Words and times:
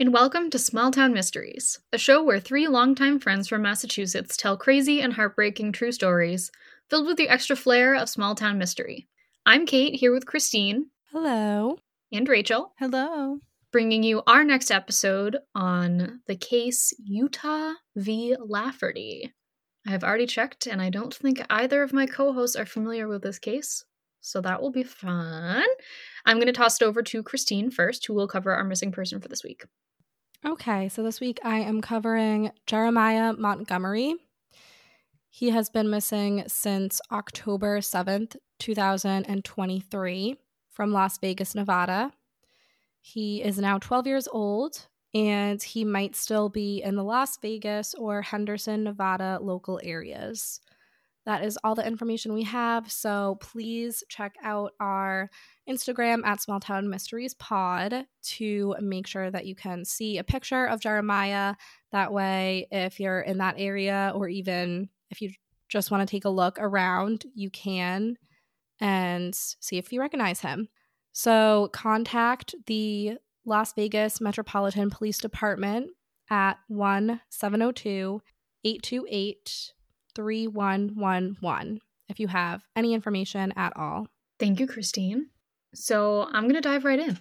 and 0.00 0.12
welcome 0.12 0.48
to 0.48 0.60
Small 0.60 0.92
Town 0.92 1.12
Mysteries, 1.12 1.80
a 1.92 1.98
show 1.98 2.22
where 2.22 2.38
three 2.38 2.68
longtime 2.68 3.18
friends 3.18 3.48
from 3.48 3.62
Massachusetts 3.62 4.36
tell 4.36 4.56
crazy 4.56 5.00
and 5.00 5.14
heartbreaking 5.14 5.72
true 5.72 5.90
stories 5.90 6.52
filled 6.88 7.08
with 7.08 7.16
the 7.16 7.28
extra 7.28 7.56
flair 7.56 7.96
of 7.96 8.08
small 8.08 8.36
town 8.36 8.58
mystery. 8.58 9.08
I'm 9.44 9.66
Kate 9.66 9.96
here 9.96 10.12
with 10.12 10.24
Christine. 10.24 10.90
Hello. 11.10 11.78
And 12.12 12.28
Rachel. 12.28 12.74
Hello. 12.78 13.40
Bringing 13.72 14.04
you 14.04 14.22
our 14.28 14.44
next 14.44 14.70
episode 14.70 15.38
on 15.52 16.20
the 16.28 16.36
case 16.36 16.92
Utah 17.00 17.72
v. 17.96 18.36
Lafferty. 18.38 19.32
I 19.84 19.90
have 19.90 20.04
already 20.04 20.26
checked, 20.26 20.68
and 20.68 20.80
I 20.80 20.90
don't 20.90 21.12
think 21.12 21.44
either 21.50 21.82
of 21.82 21.92
my 21.92 22.06
co 22.06 22.32
hosts 22.32 22.54
are 22.54 22.66
familiar 22.66 23.08
with 23.08 23.22
this 23.22 23.40
case, 23.40 23.84
so 24.20 24.40
that 24.42 24.62
will 24.62 24.70
be 24.70 24.84
fun. 24.84 25.64
I'm 26.28 26.36
going 26.36 26.46
to 26.46 26.52
toss 26.52 26.78
it 26.78 26.84
over 26.84 27.00
to 27.04 27.22
Christine 27.22 27.70
first, 27.70 28.04
who 28.04 28.12
will 28.12 28.28
cover 28.28 28.52
our 28.52 28.62
missing 28.62 28.92
person 28.92 29.18
for 29.18 29.28
this 29.28 29.42
week. 29.42 29.64
Okay, 30.44 30.90
so 30.90 31.02
this 31.02 31.20
week 31.20 31.40
I 31.42 31.60
am 31.60 31.80
covering 31.80 32.50
Jeremiah 32.66 33.32
Montgomery. 33.32 34.14
He 35.30 35.48
has 35.48 35.70
been 35.70 35.88
missing 35.88 36.44
since 36.46 37.00
October 37.10 37.78
7th, 37.78 38.36
2023, 38.58 40.36
from 40.70 40.92
Las 40.92 41.16
Vegas, 41.16 41.54
Nevada. 41.54 42.12
He 43.00 43.42
is 43.42 43.58
now 43.58 43.78
12 43.78 44.06
years 44.06 44.28
old 44.30 44.86
and 45.14 45.62
he 45.62 45.82
might 45.82 46.14
still 46.14 46.50
be 46.50 46.82
in 46.82 46.94
the 46.94 47.04
Las 47.04 47.38
Vegas 47.38 47.94
or 47.94 48.20
Henderson, 48.20 48.84
Nevada 48.84 49.38
local 49.40 49.80
areas. 49.82 50.60
That 51.26 51.44
is 51.44 51.58
all 51.62 51.74
the 51.74 51.86
information 51.86 52.32
we 52.32 52.44
have. 52.44 52.90
So 52.90 53.36
please 53.40 54.02
check 54.08 54.34
out 54.42 54.72
our 54.80 55.30
Instagram 55.68 56.24
at 56.24 56.40
Small 56.40 56.58
Town 56.60 56.88
Mysteries 56.88 57.34
Pod 57.34 58.06
to 58.22 58.74
make 58.80 59.06
sure 59.06 59.30
that 59.30 59.44
you 59.44 59.54
can 59.54 59.84
see 59.84 60.18
a 60.18 60.24
picture 60.24 60.64
of 60.66 60.80
Jeremiah. 60.80 61.54
That 61.92 62.12
way, 62.12 62.66
if 62.70 62.98
you're 62.98 63.20
in 63.20 63.38
that 63.38 63.56
area 63.58 64.12
or 64.14 64.28
even 64.28 64.88
if 65.10 65.20
you 65.20 65.30
just 65.68 65.90
want 65.90 66.06
to 66.06 66.10
take 66.10 66.24
a 66.24 66.30
look 66.30 66.58
around, 66.58 67.26
you 67.34 67.50
can 67.50 68.16
and 68.80 69.34
see 69.34 69.76
if 69.76 69.92
you 69.92 70.00
recognize 70.00 70.40
him. 70.40 70.68
So 71.12 71.68
contact 71.72 72.54
the 72.66 73.18
Las 73.44 73.72
Vegas 73.72 74.20
Metropolitan 74.20 74.90
Police 74.90 75.18
Department 75.18 75.90
at 76.30 76.58
1 76.68 77.20
702 77.28 78.22
828 78.64 79.72
3111 80.18 81.80
if 82.08 82.18
you 82.18 82.26
have 82.26 82.62
any 82.74 82.92
information 82.92 83.52
at 83.56 83.72
all. 83.76 84.08
Thank 84.40 84.58
you, 84.58 84.66
Christine. 84.66 85.28
So 85.74 86.26
I'm 86.32 86.44
going 86.44 86.54
to 86.54 86.60
dive 86.60 86.84
right 86.84 86.98
in. 86.98 87.20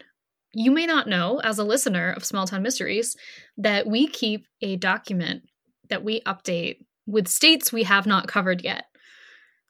You 0.54 0.72
may 0.72 0.88
not 0.88 1.08
know, 1.08 1.40
as 1.44 1.60
a 1.60 1.64
listener 1.64 2.12
of 2.12 2.26
Small 2.26 2.48
Town 2.48 2.64
Mysteries, 2.64 3.16
that 3.58 3.86
we 3.86 4.08
keep 4.08 4.48
a 4.62 4.78
document 4.78 5.44
that 5.90 6.04
we 6.04 6.22
update 6.22 6.78
with 7.06 7.28
states 7.28 7.72
we 7.72 7.84
have 7.84 8.08
not 8.08 8.28
covered 8.28 8.64
yet. 8.64 8.86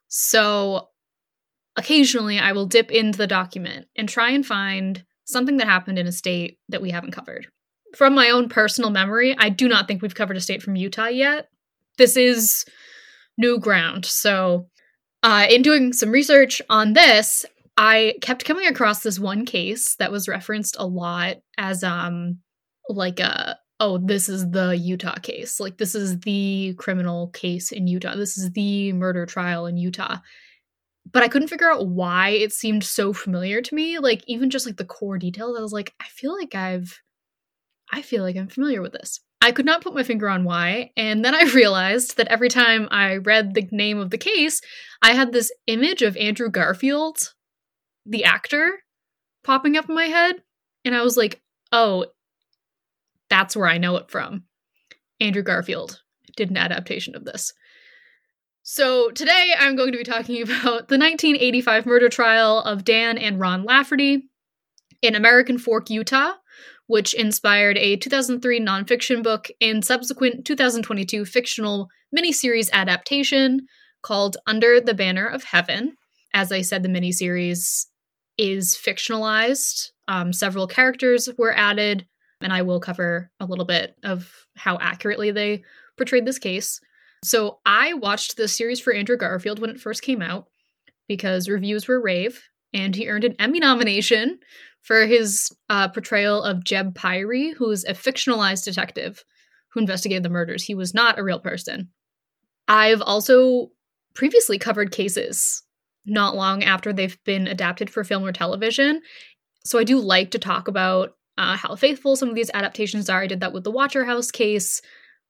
So 0.07 0.87
occasionally 1.75 2.39
I 2.39 2.53
will 2.53 2.65
dip 2.65 2.91
into 2.91 3.17
the 3.17 3.27
document 3.27 3.87
and 3.97 4.07
try 4.07 4.31
and 4.31 4.45
find 4.45 5.03
something 5.25 5.57
that 5.57 5.67
happened 5.67 5.99
in 5.99 6.07
a 6.07 6.13
state 6.13 6.59
that 6.69 6.81
we 6.81 6.91
haven't 6.91 7.11
covered. 7.11 7.47
From 7.93 8.15
my 8.15 8.29
own 8.29 8.47
personal 8.47 8.89
memory, 8.89 9.35
I 9.37 9.49
do 9.49 9.67
not 9.67 9.87
think 9.87 10.01
we've 10.01 10.15
covered 10.15 10.37
a 10.37 10.41
state 10.41 10.63
from 10.63 10.77
Utah 10.77 11.07
yet. 11.07 11.49
This 11.97 12.15
is 12.15 12.65
new 13.37 13.59
ground. 13.59 14.05
So, 14.05 14.67
uh, 15.23 15.47
in 15.49 15.61
doing 15.61 15.93
some 15.93 16.11
research 16.11 16.61
on 16.69 16.93
this, 16.93 17.45
I 17.77 18.15
kept 18.21 18.45
coming 18.45 18.67
across 18.67 19.03
this 19.03 19.19
one 19.19 19.45
case 19.45 19.95
that 19.97 20.11
was 20.11 20.27
referenced 20.27 20.75
a 20.79 20.85
lot 20.87 21.37
as 21.57 21.83
um 21.83 22.39
like 22.89 23.19
a 23.19 23.57
oh 23.79 23.99
this 23.99 24.27
is 24.29 24.49
the 24.49 24.75
Utah 24.75 25.15
case. 25.21 25.59
Like 25.59 25.77
this 25.77 25.93
is 25.93 26.19
the 26.21 26.73
criminal 26.77 27.27
case 27.29 27.71
in 27.71 27.87
Utah. 27.87 28.15
This 28.15 28.37
is 28.37 28.51
the 28.51 28.93
murder 28.93 29.25
trial 29.27 29.67
in 29.67 29.77
Utah. 29.77 30.17
But 31.11 31.23
I 31.23 31.29
couldn't 31.29 31.47
figure 31.47 31.71
out 31.71 31.87
why 31.87 32.29
it 32.29 32.51
seemed 32.51 32.83
so 32.83 33.13
familiar 33.13 33.61
to 33.61 33.75
me. 33.75 33.99
Like 33.99 34.23
even 34.27 34.49
just 34.49 34.65
like 34.65 34.77
the 34.77 34.85
core 34.85 35.17
details, 35.17 35.57
I 35.57 35.61
was 35.61 35.73
like 35.73 35.93
I 35.99 36.05
feel 36.05 36.35
like 36.35 36.55
I've 36.55 36.99
I 37.93 38.01
feel 38.01 38.23
like 38.23 38.35
I'm 38.35 38.47
familiar 38.47 38.81
with 38.81 38.93
this. 38.93 39.21
I 39.41 39.51
could 39.51 39.65
not 39.65 39.81
put 39.81 39.93
my 39.93 40.03
finger 40.03 40.29
on 40.29 40.43
why, 40.43 40.91
and 40.97 41.23
then 41.23 41.35
I 41.35 41.43
realized 41.53 42.17
that 42.17 42.27
every 42.27 42.49
time 42.49 42.87
I 42.91 43.17
read 43.17 43.53
the 43.53 43.67
name 43.71 43.99
of 43.99 44.09
the 44.09 44.17
case, 44.17 44.61
I 45.01 45.13
had 45.13 45.31
this 45.31 45.51
image 45.67 46.01
of 46.01 46.17
Andrew 46.17 46.49
Garfield, 46.49 47.33
the 48.05 48.23
actor, 48.23 48.83
popping 49.43 49.77
up 49.77 49.89
in 49.89 49.95
my 49.95 50.05
head, 50.05 50.37
and 50.83 50.95
I 50.95 51.01
was 51.01 51.17
like, 51.17 51.41
"Oh, 51.71 52.07
that's 53.29 53.55
where 53.55 53.67
I 53.67 53.77
know 53.77 53.97
it 53.97 54.09
from." 54.09 54.45
Andrew 55.19 55.43
Garfield 55.43 56.01
did 56.35 56.49
an 56.49 56.57
adaptation 56.57 57.15
of 57.15 57.25
this. 57.25 57.53
So, 58.63 59.11
today 59.11 59.53
I'm 59.57 59.75
going 59.75 59.91
to 59.91 59.97
be 59.97 60.03
talking 60.03 60.41
about 60.41 60.89
the 60.89 60.97
1985 60.97 61.85
murder 61.85 62.09
trial 62.09 62.59
of 62.59 62.83
Dan 62.83 63.17
and 63.17 63.39
Ron 63.39 63.63
Lafferty 63.63 64.29
in 65.01 65.15
American 65.15 65.57
Fork, 65.57 65.89
Utah, 65.89 66.33
which 66.87 67.13
inspired 67.13 67.77
a 67.77 67.97
2003 67.97 68.59
nonfiction 68.59 69.21
book 69.21 69.49
and 69.61 69.85
subsequent 69.85 70.45
2022 70.45 71.25
fictional 71.25 71.89
miniseries 72.15 72.71
adaptation 72.71 73.67
called 74.01 74.37
Under 74.47 74.79
the 74.79 74.93
Banner 74.93 75.27
of 75.27 75.43
Heaven. 75.43 75.95
As 76.33 76.51
I 76.51 76.61
said, 76.61 76.83
the 76.83 76.89
miniseries 76.89 77.85
is 78.37 78.75
fictionalized. 78.75 79.89
Um, 80.07 80.31
several 80.31 80.67
characters 80.67 81.29
were 81.37 81.55
added, 81.55 82.05
and 82.41 82.53
I 82.53 82.61
will 82.61 82.79
cover 82.79 83.31
a 83.39 83.45
little 83.45 83.65
bit 83.65 83.95
of 84.03 84.31
how 84.55 84.77
accurately 84.79 85.31
they 85.31 85.63
portrayed 85.97 86.25
this 86.25 86.39
case. 86.39 86.79
So 87.23 87.59
I 87.65 87.93
watched 87.93 88.37
the 88.37 88.47
series 88.47 88.79
for 88.79 88.93
Andrew 88.93 89.17
Garfield 89.17 89.59
when 89.59 89.71
it 89.71 89.79
first 89.79 90.01
came 90.01 90.21
out 90.21 90.47
because 91.07 91.49
reviews 91.49 91.87
were 91.87 92.01
rave, 92.01 92.43
and 92.73 92.95
he 92.95 93.09
earned 93.09 93.23
an 93.23 93.35
Emmy 93.39 93.59
nomination 93.59 94.39
for 94.87 95.05
his 95.05 95.51
uh, 95.69 95.89
portrayal 95.89 96.41
of 96.41 96.63
Jeb 96.63 96.95
Pyre, 96.95 97.53
who 97.57 97.69
is 97.71 97.83
a 97.83 97.93
fictionalized 97.93 98.63
detective 98.63 99.25
who 99.73 99.81
investigated 99.81 100.23
the 100.23 100.29
murders. 100.29 100.63
He 100.63 100.75
was 100.75 100.93
not 100.93 101.19
a 101.19 101.23
real 101.23 101.41
person. 101.41 101.89
I've 102.69 103.01
also 103.01 103.71
previously 104.15 104.57
covered 104.57 104.93
cases 104.93 105.61
not 106.05 106.37
long 106.37 106.63
after 106.63 106.93
they've 106.93 107.21
been 107.25 107.47
adapted 107.47 107.89
for 107.89 108.05
film 108.05 108.23
or 108.23 108.31
television. 108.31 109.01
So 109.65 109.77
I 109.77 109.83
do 109.83 109.99
like 109.99 110.31
to 110.31 110.39
talk 110.39 110.69
about 110.69 111.17
uh, 111.37 111.57
how 111.57 111.75
faithful 111.75 112.15
some 112.15 112.29
of 112.29 112.35
these 112.35 112.49
adaptations 112.53 113.09
are. 113.09 113.21
I 113.21 113.27
did 113.27 113.41
that 113.41 113.51
with 113.51 113.65
the 113.65 113.71
Waterhouse 113.71 114.31
case. 114.31 114.81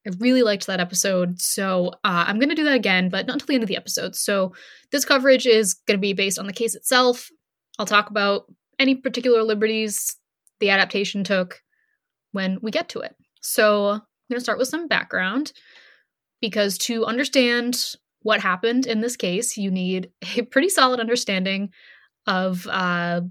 I 0.05 0.11
really 0.19 0.43
liked 0.43 0.67
that 0.67 0.79
episode. 0.79 1.41
So 1.41 1.87
uh, 2.03 2.25
I'm 2.27 2.37
going 2.37 2.49
to 2.49 2.55
do 2.55 2.65
that 2.65 2.75
again, 2.75 3.09
but 3.09 3.25
not 3.25 3.33
until 3.33 3.47
the 3.47 3.55
end 3.55 3.63
of 3.63 3.69
the 3.69 3.77
episode. 3.77 4.15
So 4.15 4.53
this 4.91 5.03
coverage 5.03 5.47
is 5.47 5.73
going 5.87 5.97
to 5.97 6.01
be 6.01 6.13
based 6.13 6.37
on 6.37 6.45
the 6.45 6.53
case 6.53 6.75
itself. 6.75 7.31
I'll 7.79 7.87
talk 7.87 8.11
about 8.11 8.45
any 8.79 8.95
particular 8.95 9.43
liberties 9.43 10.15
the 10.59 10.69
adaptation 10.69 11.23
took 11.23 11.61
when 12.31 12.59
we 12.61 12.71
get 12.71 12.89
to 12.89 12.99
it. 12.99 13.15
So 13.41 13.89
I'm 13.89 14.01
going 14.29 14.39
to 14.39 14.41
start 14.41 14.57
with 14.57 14.67
some 14.67 14.87
background 14.87 15.53
because 16.41 16.77
to 16.79 17.05
understand 17.05 17.95
what 18.21 18.41
happened 18.41 18.85
in 18.85 19.01
this 19.01 19.15
case, 19.15 19.57
you 19.57 19.71
need 19.71 20.11
a 20.37 20.41
pretty 20.43 20.69
solid 20.69 20.99
understanding 20.99 21.69
of 22.25 22.67
uh, 22.67 23.21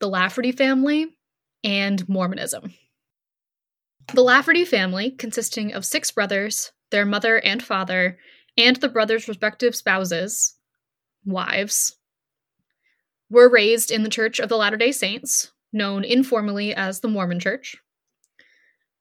the 0.00 0.08
Lafferty 0.08 0.52
family 0.52 1.06
and 1.62 2.06
Mormonism. 2.08 2.74
The 4.12 4.22
Lafferty 4.22 4.66
family, 4.66 5.12
consisting 5.12 5.72
of 5.72 5.86
six 5.86 6.10
brothers, 6.10 6.72
their 6.90 7.06
mother 7.06 7.38
and 7.38 7.62
father, 7.62 8.18
and 8.58 8.76
the 8.76 8.90
brothers' 8.90 9.28
respective 9.28 9.74
spouses, 9.74 10.54
wives, 11.24 11.96
were 13.34 13.50
raised 13.50 13.90
in 13.90 14.04
the 14.04 14.08
Church 14.08 14.38
of 14.38 14.48
the 14.48 14.56
Latter 14.56 14.76
day 14.76 14.92
Saints, 14.92 15.50
known 15.72 16.04
informally 16.04 16.72
as 16.72 17.00
the 17.00 17.08
Mormon 17.08 17.40
Church. 17.40 17.76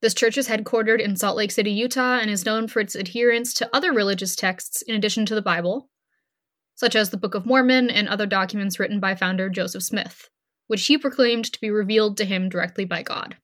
This 0.02 0.16
church 0.16 0.38
is 0.38 0.50
headquartered 0.50 1.00
in 1.00 1.16
Salt 1.16 1.38
Lake 1.38 1.52
City, 1.52 1.72
Utah, 1.72 2.18
and 2.18 2.30
is 2.30 2.46
known 2.46 2.68
for 2.68 2.82
its 2.82 2.96
adherence 2.96 3.54
to 3.54 3.70
other 3.74 3.94
religious 3.94 4.36
texts 4.36 4.82
in 4.82 4.96
addition 4.96 5.26
to 5.28 5.36
the 5.36 5.42
Bible, 5.42 5.88
such 6.76 6.96
as 6.96 7.12
the 7.12 7.18
Book 7.18 7.36
of 7.36 7.46
Mormon 7.46 7.90
and 7.90 8.10
other 8.10 8.26
documents 8.26 8.80
written 8.80 9.00
by 9.00 9.16
founder 9.16 9.50
Joseph 9.50 9.84
Smith, 9.84 10.30
which 10.68 10.88
he 10.88 10.98
proclaimed 10.98 11.46
to 11.54 11.62
be 11.62 11.70
revealed 11.70 12.18
to 12.18 12.26
him 12.26 12.50
directly 12.50 12.84
by 12.86 13.04
God. 13.04 13.38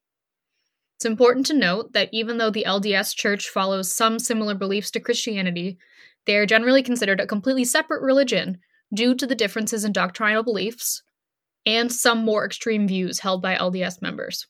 It's 0.97 1.05
important 1.05 1.45
to 1.45 1.53
note 1.53 1.93
that 1.93 2.09
even 2.11 2.39
though 2.39 2.49
the 2.49 2.65
LDS 2.67 3.15
Church 3.15 3.47
follows 3.47 3.93
some 3.93 4.19
similar 4.19 4.55
beliefs 4.55 4.91
to 4.91 4.99
Christianity, 4.99 5.77
they 6.25 6.35
are 6.35 6.47
generally 6.47 6.83
considered 6.83 7.21
a 7.21 7.27
completely 7.27 7.63
separate 7.63 8.01
religion 8.01 8.59
due 8.93 9.15
to 9.15 9.27
the 9.27 9.35
differences 9.35 9.83
in 9.85 9.91
doctrinal 9.91 10.43
beliefs 10.43 11.03
and 11.65 11.91
some 11.91 12.23
more 12.23 12.45
extreme 12.45 12.87
views 12.87 13.19
held 13.19 13.41
by 13.41 13.55
LDS 13.55 14.01
members. 14.01 14.47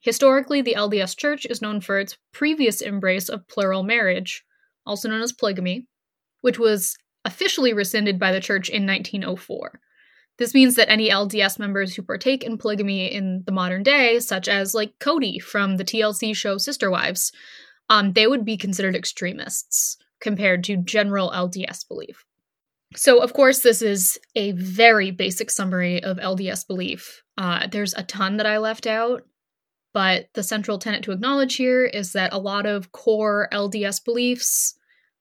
Historically, 0.00 0.60
the 0.62 0.74
LDS 0.76 1.16
Church 1.16 1.46
is 1.46 1.62
known 1.62 1.80
for 1.80 1.98
its 1.98 2.16
previous 2.32 2.80
embrace 2.80 3.28
of 3.28 3.46
plural 3.46 3.84
marriage, 3.84 4.44
also 4.84 5.08
known 5.08 5.22
as 5.22 5.32
polygamy, 5.32 5.86
which 6.40 6.58
was 6.58 6.96
officially 7.24 7.72
rescinded 7.72 8.18
by 8.18 8.32
the 8.32 8.40
Church 8.40 8.68
in 8.68 8.84
1904. 8.84 9.80
This 10.38 10.54
means 10.54 10.74
that 10.74 10.90
any 10.90 11.08
LDS 11.08 11.58
members 11.58 11.94
who 11.94 12.02
partake 12.02 12.42
in 12.42 12.58
polygamy 12.58 13.12
in 13.12 13.44
the 13.46 13.52
modern 13.52 13.84
day, 13.84 14.18
such 14.18 14.48
as 14.48 14.74
like 14.74 14.98
Kody 14.98 15.40
from 15.40 15.76
the 15.76 15.84
TLC 15.84 16.34
show 16.34 16.58
Sister 16.58 16.90
Wives, 16.90 17.30
um, 17.88 18.14
they 18.14 18.26
would 18.26 18.44
be 18.44 18.56
considered 18.56 18.96
extremists 18.96 19.98
compared 20.20 20.64
to 20.64 20.76
general 20.78 21.30
LDS 21.30 21.86
belief. 21.86 22.24
So, 22.96 23.22
of 23.22 23.32
course, 23.32 23.60
this 23.60 23.82
is 23.82 24.18
a 24.34 24.52
very 24.52 25.10
basic 25.10 25.50
summary 25.50 26.02
of 26.02 26.18
LDS 26.18 26.66
belief. 26.66 27.22
Uh, 27.38 27.66
there's 27.66 27.94
a 27.94 28.02
ton 28.02 28.36
that 28.36 28.46
I 28.46 28.58
left 28.58 28.86
out, 28.86 29.22
but 29.94 30.26
the 30.34 30.42
central 30.42 30.78
tenet 30.78 31.02
to 31.04 31.12
acknowledge 31.12 31.56
here 31.56 31.84
is 31.84 32.12
that 32.12 32.32
a 32.32 32.38
lot 32.38 32.66
of 32.66 32.92
core 32.92 33.48
LDS 33.52 34.04
beliefs 34.04 34.74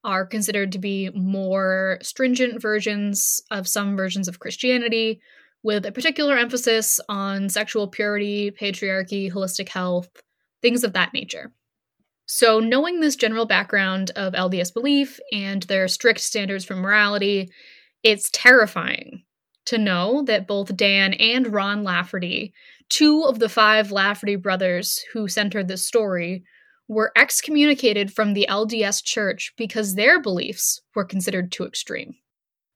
are 0.04 0.26
considered 0.26 0.72
to 0.72 0.80
be 0.80 1.10
more 1.14 2.00
stringent 2.02 2.62
versions 2.62 3.42
of 3.52 3.68
some 3.68 3.96
versions 3.96 4.28
of 4.28 4.40
Christianity, 4.40 5.22
with 5.64 5.86
a 5.86 5.92
particular 5.92 6.38
emphasis 6.38 7.00
on 7.08 7.50
sexual 7.50 7.88
purity, 7.88 8.52
patriarchy, 8.52 9.32
holistic 9.32 9.70
health, 9.70 10.10
things 10.62 10.84
of 10.84 10.94
that 10.94 11.14
nature. 11.14 11.52
So, 12.26 12.60
knowing 12.60 13.00
this 13.00 13.16
general 13.16 13.46
background 13.46 14.12
of 14.16 14.34
LDS 14.34 14.74
belief 14.74 15.20
and 15.34 15.64
their 15.64 15.88
strict 15.88 16.22
standards 16.22 16.64
for 16.64 16.76
morality, 16.76 17.50
it's 18.04 18.30
terrifying 18.32 19.24
to 19.66 19.78
know 19.78 20.24
that 20.24 20.48
both 20.48 20.76
Dan 20.76 21.14
and 21.14 21.54
Ron 21.54 21.84
Lafferty, 21.84 22.54
two 22.90 23.24
of 23.24 23.40
the 23.40 23.50
five 23.50 23.92
Lafferty 23.92 24.36
brothers 24.36 25.04
who 25.14 25.28
centered 25.28 25.68
this 25.68 25.86
story, 25.86 26.44
were 26.88 27.12
excommunicated 27.16 28.12
from 28.12 28.34
the 28.34 28.46
LDS 28.50 29.04
church 29.04 29.54
because 29.58 29.96
their 29.96 30.22
beliefs 30.22 30.82
were 30.96 31.06
considered 31.06 31.52
too 31.52 31.66
extreme. 31.66 32.16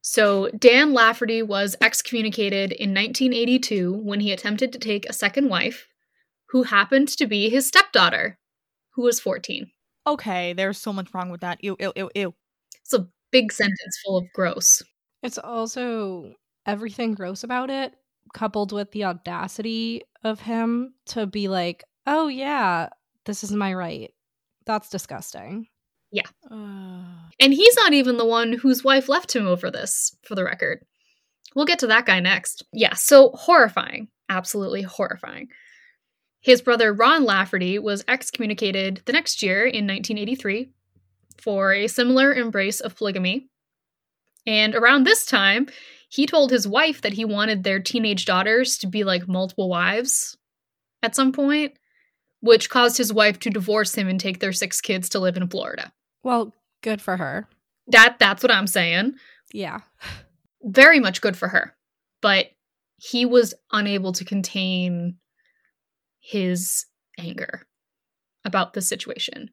So, 0.01 0.49
Dan 0.49 0.93
Lafferty 0.93 1.41
was 1.41 1.75
excommunicated 1.81 2.71
in 2.71 2.91
1982 2.91 3.93
when 4.03 4.19
he 4.19 4.31
attempted 4.31 4.71
to 4.71 4.79
take 4.79 5.05
a 5.09 5.13
second 5.13 5.49
wife, 5.49 5.87
who 6.49 6.63
happened 6.63 7.07
to 7.09 7.25
be 7.25 7.49
his 7.49 7.67
stepdaughter, 7.67 8.37
who 8.95 9.03
was 9.03 9.19
14. 9.19 9.71
Okay, 10.07 10.53
there's 10.53 10.77
so 10.77 10.93
much 10.93 11.13
wrong 11.13 11.29
with 11.29 11.41
that. 11.41 11.63
Ew, 11.63 11.75
ew, 11.79 11.91
ew, 11.95 12.09
ew. 12.15 12.33
It's 12.81 12.93
a 12.93 13.07
big 13.31 13.51
sentence 13.51 13.99
full 14.05 14.17
of 14.17 14.25
gross. 14.33 14.81
It's 15.23 15.37
also 15.39 16.33
everything 16.65 17.13
gross 17.15 17.43
about 17.43 17.69
it, 17.69 17.93
coupled 18.33 18.71
with 18.71 18.91
the 18.91 19.05
audacity 19.05 20.03
of 20.23 20.39
him 20.41 20.93
to 21.07 21.25
be 21.25 21.47
like, 21.47 21.83
oh, 22.07 22.27
yeah, 22.27 22.89
this 23.25 23.43
is 23.43 23.51
my 23.51 23.73
right. 23.73 24.11
That's 24.65 24.89
disgusting. 24.89 25.67
Yeah. 26.11 26.27
Uh, 26.49 27.29
And 27.39 27.53
he's 27.53 27.75
not 27.75 27.93
even 27.93 28.17
the 28.17 28.25
one 28.25 28.53
whose 28.53 28.83
wife 28.83 29.09
left 29.09 29.35
him 29.35 29.47
over 29.47 29.69
this, 29.71 30.15
for 30.23 30.35
the 30.35 30.43
record. 30.43 30.85
We'll 31.55 31.65
get 31.65 31.79
to 31.79 31.87
that 31.87 32.05
guy 32.05 32.19
next. 32.19 32.63
Yeah, 32.73 32.93
so 32.93 33.29
horrifying. 33.31 34.09
Absolutely 34.29 34.81
horrifying. 34.83 35.47
His 36.45 36.61
brother 36.61 36.93
Ron 36.93 37.25
Lafferty 37.25 37.79
was 37.79 38.05
excommunicated 38.07 39.01
the 39.05 39.13
next 39.13 39.41
year 39.41 39.61
in 39.65 39.87
1983 39.87 40.69
for 41.41 41.73
a 41.73 41.87
similar 41.87 42.31
embrace 42.31 42.81
of 42.81 42.95
polygamy. 42.95 43.47
And 44.45 44.75
around 44.75 45.05
this 45.05 45.25
time, 45.25 45.65
he 46.07 46.27
told 46.27 46.51
his 46.51 46.67
wife 46.67 47.01
that 47.01 47.13
he 47.13 47.25
wanted 47.25 47.63
their 47.63 47.79
teenage 47.79 48.25
daughters 48.25 48.77
to 48.77 48.87
be 48.87 49.03
like 49.03 49.27
multiple 49.27 49.69
wives 49.69 50.37
at 51.01 51.15
some 51.15 51.31
point, 51.31 51.79
which 52.41 52.69
caused 52.69 52.99
his 52.99 53.11
wife 53.11 53.39
to 53.39 53.49
divorce 53.49 53.95
him 53.95 54.07
and 54.07 54.19
take 54.19 54.39
their 54.39 54.53
six 54.53 54.81
kids 54.81 55.09
to 55.09 55.19
live 55.19 55.37
in 55.37 55.47
Florida. 55.47 55.91
Well, 56.21 56.53
good 56.83 57.01
for 57.01 57.17
her. 57.17 57.49
That 57.87 58.17
that's 58.19 58.43
what 58.43 58.51
I'm 58.51 58.67
saying. 58.67 59.15
Yeah. 59.51 59.79
Very 60.61 60.99
much 60.99 61.21
good 61.21 61.35
for 61.35 61.47
her. 61.47 61.75
But 62.21 62.51
he 62.97 63.25
was 63.25 63.55
unable 63.71 64.11
to 64.11 64.23
contain 64.23 65.17
his 66.25 66.85
anger 67.19 67.67
about 68.43 68.73
the 68.73 68.81
situation. 68.81 69.49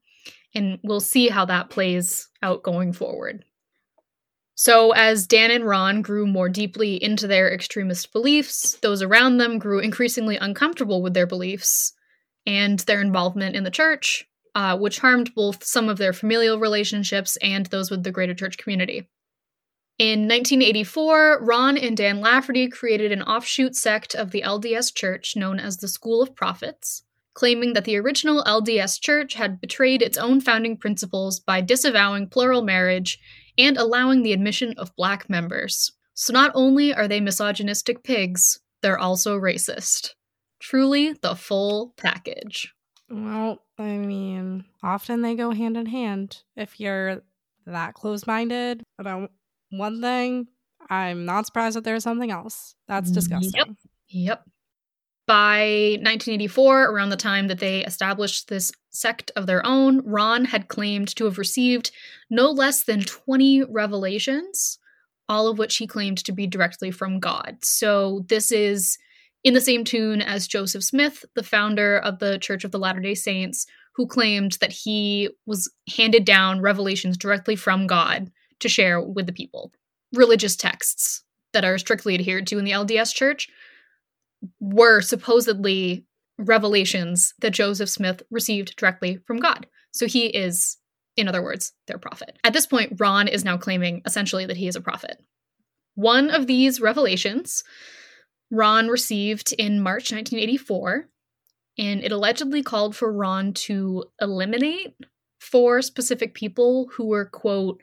And 0.55 0.79
we'll 0.83 1.01
see 1.01 1.29
how 1.29 1.45
that 1.47 1.71
plays 1.71 2.29
out 2.43 2.63
going 2.63 2.93
forward. 2.93 3.45
So, 4.55 4.93
as 4.93 5.27
Dan 5.27 5.51
and 5.51 5.65
Ron 5.65 6.03
grew 6.03 6.27
more 6.27 6.49
deeply 6.49 7.03
into 7.03 7.27
their 7.27 7.53
extremist 7.53 8.13
beliefs, 8.13 8.79
those 8.83 9.03
around 9.03 9.39
them 9.39 9.59
grew 9.59 9.81
increasingly 9.81 10.37
uncomfortable 10.37 11.03
with 11.03 11.15
their 11.15 11.27
beliefs 11.27 11.95
and 12.47 12.79
their 12.81 13.01
involvement 13.01 13.57
in 13.57 13.65
the 13.65 13.71
church, 13.71 14.25
uh, 14.55 14.77
which 14.77 14.99
harmed 14.99 15.35
both 15.35 15.65
some 15.65 15.89
of 15.89 15.99
their 15.99 16.13
familial 16.13 16.59
relationships 16.59 17.37
and 17.39 17.67
those 17.67 17.91
with 17.91 18.03
the 18.03 18.13
greater 18.13 18.35
church 18.35 18.59
community. 18.59 19.09
In 20.03 20.23
1984, 20.23 21.45
Ron 21.45 21.79
and 21.79 21.97
Dan 21.97 22.21
Lafferty 22.21 22.67
created 22.67 23.13
an 23.13 23.23
offshoot 23.23 23.77
sect 23.77 24.17
of 24.17 24.33
the 24.33 24.43
LDS 24.43 24.93
Church 24.93 25.37
known 25.37 25.61
as 25.61 25.77
the 25.77 25.87
School 25.87 26.21
of 26.21 26.35
Prophets, 26.35 27.05
claiming 27.35 27.75
that 27.75 27.85
the 27.85 27.97
original 27.97 28.43
LDS 28.43 29.01
Church 29.01 29.35
had 29.35 29.61
betrayed 29.61 30.03
its 30.03 30.19
own 30.19 30.41
founding 30.41 30.77
principles 30.77 31.39
by 31.39 31.61
disavowing 31.61 32.27
plural 32.27 32.63
marriage 32.63 33.21
and 33.57 33.77
allowing 33.77 34.25
the 34.25 34.33
admission 34.33 34.75
of 34.77 34.97
black 34.97 35.31
members. 35.31 35.93
So 36.15 36.33
not 36.33 36.51
only 36.53 36.93
are 36.93 37.07
they 37.07 37.21
misogynistic 37.21 38.03
pigs, 38.03 38.59
they're 38.81 38.99
also 38.99 39.39
racist. 39.39 40.15
Truly 40.59 41.13
the 41.13 41.37
full 41.37 41.95
package. 41.97 42.75
Well, 43.09 43.63
I 43.79 43.99
mean, 43.99 44.65
often 44.83 45.23
they 45.23 45.37
go 45.37 45.53
hand 45.53 45.77
in 45.77 45.87
hand. 45.87 46.43
If 46.57 46.81
you're 46.81 47.23
that 47.67 47.95
close 47.95 48.27
minded 48.27 48.83
about 48.99 49.31
one 49.73 50.01
thing, 50.01 50.47
I'm 50.91 51.25
not 51.25 51.47
surprised 51.47 51.77
that 51.77 51.85
there's 51.85 52.05
something 52.05 52.31
else. 52.31 52.75
That's 52.89 53.11
disgusting. 53.11 53.53
Yep. 53.55 53.69
Yep. 54.09 54.45
By 55.27 55.97
1984, 56.03 56.91
around 56.91 57.11
the 57.11 57.17
time 57.17 57.49
that 57.49 57.61
they 57.61 57.85
established 57.85 58.49
this 58.49 58.73
sect 58.91 59.31
of 59.37 59.47
their 59.47 59.65
own, 59.65 60.03
Ron 60.05 60.45
had 60.45 60.69
claimed 60.69 61.15
to 61.17 61.25
have 61.25 61.39
received 61.39 61.93
no 62.29 62.51
less 62.51 62.85
than 62.85 63.01
20 63.03 63.65
revelations, 63.65 64.79
all 65.29 65.49
of 65.49 65.59
which 65.59 65.77
he 65.77 65.87
claimed 65.87 66.19
to 66.25 66.33
be 66.33 66.47
directly 66.47 66.91
from 66.91 67.21
God. 67.21 67.59
So 67.63 68.25
this 68.29 68.53
is 68.53 68.99
in 69.45 69.55
the 69.55 69.61
same 69.61 69.85
tune 69.85 70.21
as 70.21 70.49
Joseph 70.49 70.85
Smith, 70.85 71.25
the 71.35 71.43
founder 71.43 71.99
of 71.99 72.19
the 72.19 72.39
Church 72.39 72.65
of 72.65 72.73
the 72.73 72.79
Latter 72.79 73.01
day 73.01 73.15
Saints, 73.15 73.67
who 73.95 74.07
claimed 74.07 74.53
that 74.61 74.73
he 74.73 75.31
was 75.47 75.73
handed 75.97 76.25
down 76.25 76.61
revelations 76.61 77.17
directly 77.17 77.57
from 77.57 77.87
God 77.87 78.31
to 78.63 78.69
share 78.69 79.01
with 79.01 79.27
the 79.27 79.33
people. 79.33 79.73
Religious 80.13 80.57
texts 80.57 81.25
that 81.53 81.65
are 81.65 81.79
strictly 81.79 82.15
adhered 82.15 82.47
to 82.49 82.59
in 82.59 82.65
the 82.65 82.73
LDS 82.73 83.15
Church 83.15 83.49
were 84.61 85.01
supposedly 85.01 86.07
revelations 86.39 87.35
that 87.41 87.51
Joseph 87.51 87.89
Smith 87.89 88.23
received 88.31 88.77
directly 88.77 89.19
from 89.27 89.39
God. 89.39 89.67
So 89.93 90.07
he 90.07 90.27
is, 90.27 90.79
in 91.17 91.29
other 91.29 91.43
words, 91.43 91.73
their 91.87 91.99
prophet. 91.99 92.39
At 92.43 92.53
this 92.53 92.67
point, 92.67 92.95
Ron 92.99 93.29
is 93.29 93.45
now 93.45 93.57
claiming 93.57 94.03
essentially 94.07 94.47
that 94.47 94.57
he 94.57 94.67
is 94.67 94.77
a 94.77 94.81
prophet. 94.81 95.23
One 95.95 96.31
of 96.31 96.47
these 96.47 96.81
revelations 96.81 97.63
Ron 98.51 98.89
received 98.89 99.55
in 99.55 99.81
March 99.81 100.13
1984, 100.13 101.09
and 101.79 102.05
it 102.05 102.13
allegedly 102.13 102.63
called 102.63 102.95
for 102.95 103.11
Ron 103.11 103.55
to 103.55 104.05
eliminate 104.21 104.95
four 105.41 105.81
specific 105.81 106.35
people 106.35 106.89
who 106.93 107.07
were, 107.07 107.25
quote, 107.25 107.81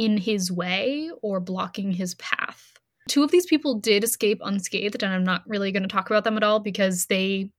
in 0.00 0.16
his 0.16 0.50
way 0.50 1.10
or 1.20 1.40
blocking 1.40 1.92
his 1.92 2.14
path. 2.14 2.72
Two 3.06 3.22
of 3.22 3.30
these 3.30 3.44
people 3.44 3.74
did 3.74 4.02
escape 4.02 4.40
unscathed, 4.42 5.02
and 5.02 5.12
I'm 5.12 5.24
not 5.24 5.42
really 5.46 5.72
going 5.72 5.82
to 5.82 5.90
talk 5.90 6.08
about 6.08 6.24
them 6.24 6.38
at 6.38 6.42
all 6.42 6.58
because 6.58 7.04
they 7.06 7.50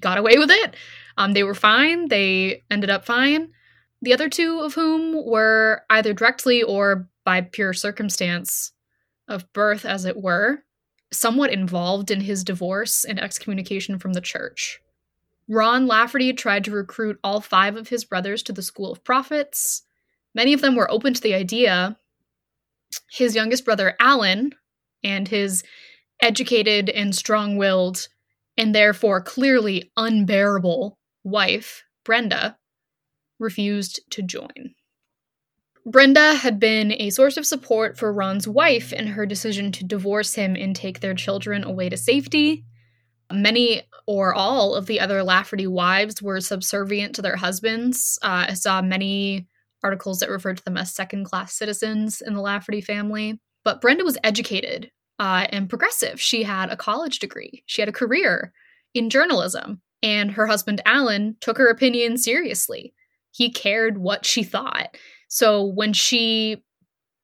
got 0.00 0.18
away 0.18 0.38
with 0.38 0.50
it. 0.50 0.74
Um, 1.16 1.34
they 1.34 1.44
were 1.44 1.54
fine, 1.54 2.08
they 2.08 2.64
ended 2.68 2.90
up 2.90 3.04
fine. 3.04 3.52
The 4.02 4.12
other 4.12 4.28
two 4.28 4.58
of 4.60 4.74
whom 4.74 5.24
were 5.24 5.82
either 5.88 6.12
directly 6.12 6.64
or 6.64 7.08
by 7.24 7.42
pure 7.42 7.72
circumstance 7.72 8.72
of 9.28 9.52
birth, 9.52 9.84
as 9.84 10.04
it 10.04 10.20
were, 10.20 10.64
somewhat 11.12 11.52
involved 11.52 12.10
in 12.10 12.22
his 12.22 12.42
divorce 12.42 13.04
and 13.04 13.20
excommunication 13.20 14.00
from 14.00 14.14
the 14.14 14.20
church. 14.20 14.80
Ron 15.48 15.86
Lafferty 15.86 16.32
tried 16.32 16.64
to 16.64 16.72
recruit 16.72 17.20
all 17.22 17.40
five 17.40 17.76
of 17.76 17.88
his 17.88 18.04
brothers 18.04 18.42
to 18.44 18.52
the 18.52 18.62
School 18.62 18.90
of 18.90 19.04
Prophets. 19.04 19.82
Many 20.38 20.52
of 20.52 20.60
them 20.60 20.76
were 20.76 20.88
open 20.88 21.14
to 21.14 21.20
the 21.20 21.34
idea. 21.34 21.98
His 23.10 23.34
youngest 23.34 23.64
brother, 23.64 23.96
Alan, 23.98 24.52
and 25.02 25.26
his 25.26 25.64
educated 26.22 26.88
and 26.88 27.12
strong 27.12 27.56
willed, 27.56 28.06
and 28.56 28.72
therefore 28.72 29.20
clearly 29.20 29.90
unbearable 29.96 30.96
wife, 31.24 31.82
Brenda, 32.04 32.56
refused 33.40 33.98
to 34.10 34.22
join. 34.22 34.76
Brenda 35.84 36.36
had 36.36 36.60
been 36.60 36.92
a 36.92 37.10
source 37.10 37.36
of 37.36 37.44
support 37.44 37.98
for 37.98 38.12
Ron's 38.12 38.46
wife 38.46 38.92
in 38.92 39.08
her 39.08 39.26
decision 39.26 39.72
to 39.72 39.84
divorce 39.84 40.36
him 40.36 40.54
and 40.54 40.76
take 40.76 41.00
their 41.00 41.14
children 41.14 41.64
away 41.64 41.88
to 41.88 41.96
safety. 41.96 42.64
Many 43.32 43.82
or 44.06 44.34
all 44.34 44.76
of 44.76 44.86
the 44.86 45.00
other 45.00 45.24
Lafferty 45.24 45.66
wives 45.66 46.22
were 46.22 46.40
subservient 46.40 47.16
to 47.16 47.22
their 47.22 47.36
husbands. 47.36 48.20
Uh, 48.22 48.46
I 48.50 48.54
saw 48.54 48.80
many 48.80 49.48
articles 49.82 50.20
that 50.20 50.30
referred 50.30 50.58
to 50.58 50.64
them 50.64 50.76
as 50.76 50.94
second 50.94 51.24
class 51.24 51.54
citizens 51.54 52.20
in 52.20 52.34
the 52.34 52.40
Lafferty 52.40 52.80
family. 52.80 53.40
But 53.64 53.80
Brenda 53.80 54.04
was 54.04 54.18
educated 54.24 54.90
uh, 55.18 55.46
and 55.50 55.68
progressive. 55.68 56.20
She 56.20 56.42
had 56.42 56.70
a 56.70 56.76
college 56.76 57.18
degree, 57.18 57.62
she 57.66 57.82
had 57.82 57.88
a 57.88 57.92
career 57.92 58.52
in 58.94 59.10
journalism, 59.10 59.80
and 60.02 60.30
her 60.32 60.46
husband, 60.46 60.80
Alan, 60.86 61.36
took 61.40 61.58
her 61.58 61.68
opinion 61.68 62.16
seriously. 62.18 62.94
He 63.30 63.50
cared 63.50 63.98
what 63.98 64.24
she 64.24 64.42
thought. 64.42 64.96
So 65.28 65.64
when 65.64 65.92
she, 65.92 66.62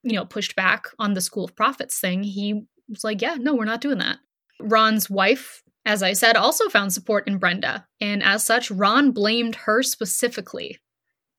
you 0.03 0.13
know, 0.13 0.25
pushed 0.25 0.55
back 0.55 0.89
on 0.99 1.15
the 1.15 1.21
School 1.21 1.45
of 1.45 1.57
Prophets 1.57 1.99
thing, 1.99 2.23
he 2.23 2.65
was 2.89 3.05
like, 3.05 3.23
yeah, 3.23 3.37
no, 3.39 3.55
we're 3.55 3.65
not 3.65 3.81
doing 3.81 3.99
that. 3.99 4.19
Ron's 4.61 5.09
wife, 5.09 5.63
as 5.87 6.03
I 6.03 6.13
said, 6.13 6.37
also 6.37 6.69
found 6.69 6.93
support 6.93 7.27
in 7.27 7.39
Brenda. 7.39 7.87
And 8.01 8.23
as 8.23 8.45
such, 8.45 8.71
Ron 8.71 9.13
blamed 9.13 9.57
her 9.57 9.83
specifically 9.83 10.79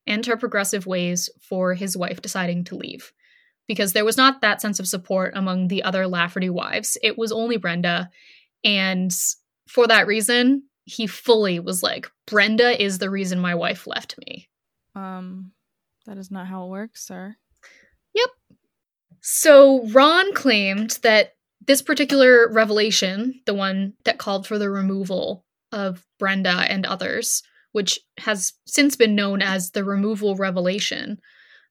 and 0.08 0.26
her 0.26 0.38
progressive 0.38 0.86
ways 0.86 1.30
for 1.42 1.74
his 1.74 1.98
wife 1.98 2.22
deciding 2.22 2.64
to 2.66 2.76
leave. 2.76 3.12
Because 3.68 3.94
there 3.94 4.06
was 4.06 4.18
not 4.18 4.42
that 4.42 4.62
sense 4.62 4.80
of 4.80 4.88
support 4.88 5.34
among 5.36 5.68
the 5.68 5.84
other 5.84 6.08
Lafferty 6.08 6.50
wives. 6.50 6.98
It 7.02 7.18
was 7.18 7.32
only 7.32 7.58
Brenda. 7.58 8.10
And 8.64 9.12
for 9.68 9.88
that 9.88 10.06
reason, 10.06 10.64
he 10.84 11.08
fully 11.08 11.60
was 11.60 11.82
like, 11.82 12.08
Brenda 12.28 12.82
is 12.82 13.00
the 13.00 13.10
reason 13.10 13.40
my 13.40 13.56
wife 13.56 13.88
left 13.88 14.16
me. 14.20 14.48
Um, 14.94 15.52
that 16.06 16.18
is 16.18 16.30
not 16.30 16.46
how 16.46 16.66
it 16.66 16.70
works, 16.70 17.06
sir. 17.06 17.36
Yep. 18.14 18.30
So 19.22 19.88
Ron 19.88 20.34
claimed 20.34 21.00
that 21.02 21.32
this 21.66 21.82
particular 21.82 22.52
revelation, 22.52 23.42
the 23.48 23.56
one 23.56 23.94
that 24.04 24.20
called 24.20 24.46
for 24.46 24.60
the 24.60 24.70
removal 24.70 25.44
of 25.72 26.06
Brenda 26.20 26.66
and 26.70 26.86
others, 26.86 27.42
which 27.76 28.00
has 28.20 28.54
since 28.66 28.96
been 28.96 29.16
known 29.16 29.42
as 29.42 29.72
the 29.72 29.84
removal 29.84 30.34
revelation, 30.38 31.20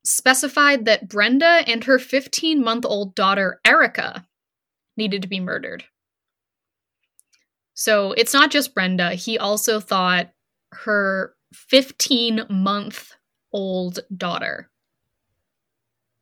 specified 0.05 0.85
that 0.85 1.09
Brenda 1.09 1.63
and 1.67 1.83
her 1.85 1.99
15 1.99 2.63
month 2.63 2.85
old 2.85 3.15
daughter, 3.15 3.59
Erica, 3.65 4.27
needed 4.99 5.23
to 5.23 5.29
be 5.29 5.41
murdered. 5.41 5.85
So 7.73 8.13
it's 8.13 8.35
not 8.35 8.51
just 8.51 8.75
Brenda. 8.75 9.15
He 9.15 9.39
also 9.39 9.81
thought 9.81 10.31
her 10.73 11.35
15 11.55 12.49
month 12.51 13.15
old 13.51 14.01
daughter 14.15 14.71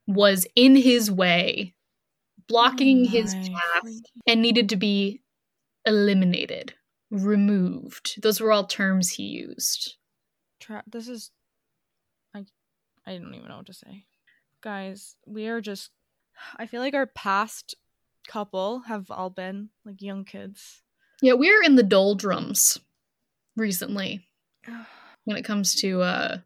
was 0.07 0.47
in 0.55 0.77
his 0.77 1.11
way, 1.11 1.75
blocking 2.47 3.05
Oh 3.07 3.09
his 3.09 3.35
path, 3.35 3.93
and 4.29 4.41
needed 4.41 4.69
to 4.69 4.77
be 4.77 5.23
eliminated, 5.85 6.73
removed. 7.13 8.21
Those 8.23 8.41
were 8.41 8.51
all 8.51 8.67
terms 8.67 9.11
he 9.11 9.25
used. 9.25 9.97
Tra- 10.59 10.83
this 10.87 11.09
is 11.09 11.31
I 12.35 12.47
I 13.07 13.19
don't 13.19 13.35
even 13.35 13.49
know 13.49 13.59
what 13.59 13.67
to 13.67 13.75
say. 13.75 14.07
Guys, 14.63 15.17
we 15.27 15.47
are 15.47 15.61
just 15.61 15.91
I 16.57 16.67
feel 16.67 16.81
like 16.81 16.95
our 16.95 17.07
past 17.07 17.75
couple 18.27 18.81
have 18.81 19.11
all 19.11 19.31
been 19.31 19.69
like 19.85 20.01
young 20.01 20.25
kids. 20.25 20.83
Yeah, 21.21 21.35
we're 21.35 21.63
in 21.63 21.77
the 21.77 21.83
doldrums 21.83 22.79
recently 23.57 24.27
when 25.25 25.37
it 25.37 25.45
comes 25.45 25.75
to 25.83 26.01
uh 26.01 26.39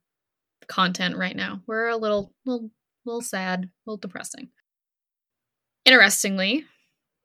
content 0.66 1.16
right 1.16 1.37
now. 1.37 1.62
We're 1.66 1.88
a 1.88 1.96
little 1.96 2.35
little 2.44 2.70
little 3.04 3.23
sad, 3.23 3.64
a 3.64 3.70
little 3.87 3.99
depressing. 3.99 4.49
Interestingly, 5.85 6.64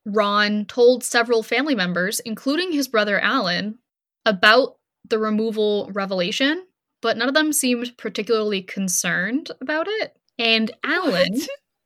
Ron 0.05 0.65
told 0.65 1.03
several 1.03 1.43
family 1.43 1.75
members, 1.75 2.19
including 2.21 2.71
his 2.71 2.87
brother 2.87 3.19
Alan, 3.19 3.79
about 4.25 4.77
the 5.07 5.19
removal 5.19 5.89
revelation, 5.93 6.65
but 7.01 7.17
none 7.17 7.27
of 7.27 7.33
them 7.33 7.53
seemed 7.53 7.97
particularly 7.97 8.61
concerned 8.61 9.51
about 9.61 9.87
it. 9.87 10.15
And 10.37 10.71
Alan, 10.83 11.39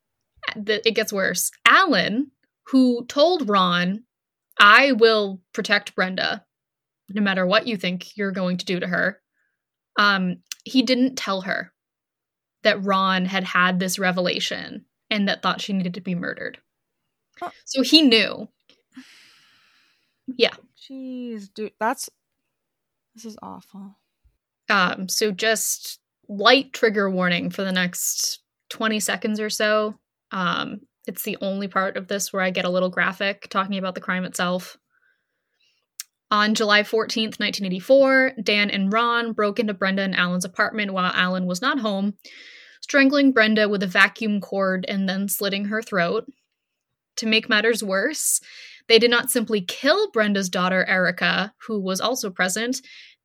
it 0.55 0.95
gets 0.95 1.11
worse. 1.11 1.51
Alan, 1.67 2.31
who 2.67 3.05
told 3.05 3.49
Ron, 3.49 4.03
I 4.59 4.93
will 4.93 5.41
protect 5.53 5.95
Brenda 5.95 6.45
no 7.09 7.21
matter 7.21 7.45
what 7.45 7.67
you 7.67 7.77
think 7.77 8.17
you're 8.17 8.31
going 8.31 8.57
to 8.57 8.65
do 8.65 8.79
to 8.79 8.87
her, 8.87 9.21
um, 9.97 10.37
he 10.63 10.81
didn't 10.81 11.15
tell 11.15 11.41
her 11.41 11.71
that 12.63 12.83
Ron 12.83 13.25
had 13.25 13.43
had 13.43 13.79
this 13.79 13.99
revelation 13.99 14.85
and 15.09 15.27
that 15.27 15.41
thought 15.41 15.61
she 15.61 15.73
needed 15.73 15.93
to 15.93 16.01
be 16.01 16.15
murdered. 16.15 16.57
Oh. 17.41 17.51
So 17.65 17.81
he 17.81 18.01
knew. 18.01 18.47
Yeah. 20.27 20.53
Jeez, 20.77 21.53
dude, 21.53 21.73
that's 21.79 22.09
this 23.13 23.25
is 23.25 23.37
awful. 23.41 23.97
Um, 24.69 25.07
so 25.07 25.31
just 25.31 25.99
light 26.27 26.73
trigger 26.73 27.09
warning 27.09 27.49
for 27.49 27.63
the 27.63 27.71
next 27.71 28.39
20 28.69 28.99
seconds 28.99 29.39
or 29.39 29.49
so. 29.49 29.95
Um, 30.31 30.81
it's 31.07 31.23
the 31.23 31.37
only 31.41 31.67
part 31.67 31.97
of 31.97 32.07
this 32.07 32.33
where 32.33 32.41
I 32.41 32.49
get 32.49 32.65
a 32.65 32.69
little 32.69 32.89
graphic 32.89 33.47
talking 33.49 33.77
about 33.77 33.95
the 33.95 34.01
crime 34.01 34.25
itself. 34.25 34.77
On 36.31 36.55
July 36.55 36.81
14th, 36.81 37.39
1984, 37.39 38.33
Dan 38.43 38.71
and 38.71 38.91
Ron 38.91 39.33
broke 39.33 39.59
into 39.59 39.75
Brenda 39.75 40.01
and 40.01 40.15
Alan's 40.15 40.43
apartment 40.43 40.91
while 40.91 41.11
Alan 41.13 41.45
was 41.45 41.61
not 41.61 41.79
home, 41.79 42.15
strangling 42.81 43.31
Brenda 43.31 43.69
with 43.69 43.83
a 43.83 43.87
vacuum 43.87 44.41
cord 44.41 44.85
and 44.89 45.07
then 45.07 45.29
slitting 45.29 45.65
her 45.65 45.83
throat. 45.83 46.25
To 47.17 47.25
make 47.25 47.47
matters 47.49 47.81
worse, 47.83 48.41
they 48.87 48.99
did 48.99 49.09
not 49.11 49.29
simply 49.31 49.61
kill 49.61 50.11
Brenda's 50.11 50.49
daughter, 50.49 50.83
Erica, 50.85 51.53
who 51.67 51.79
was 51.79 52.01
also 52.01 52.29
present, 52.29 52.81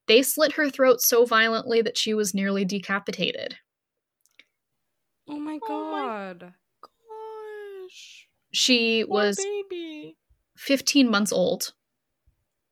they 0.06 0.22
slit 0.22 0.52
her 0.52 0.70
throat 0.70 1.00
so 1.00 1.24
violently 1.24 1.82
that 1.82 1.98
she 1.98 2.14
was 2.14 2.34
nearly 2.34 2.64
decapitated. 2.64 3.56
Oh 5.28 5.38
my 5.38 5.58
Oh 5.68 5.90
my- 5.92 5.98
god. 5.98 6.54
Gosh. 6.82 8.28
She 8.52 9.04
Poor 9.04 9.12
was 9.14 9.36
baby. 9.70 10.16
15 10.56 11.10
months 11.10 11.32
old, 11.32 11.72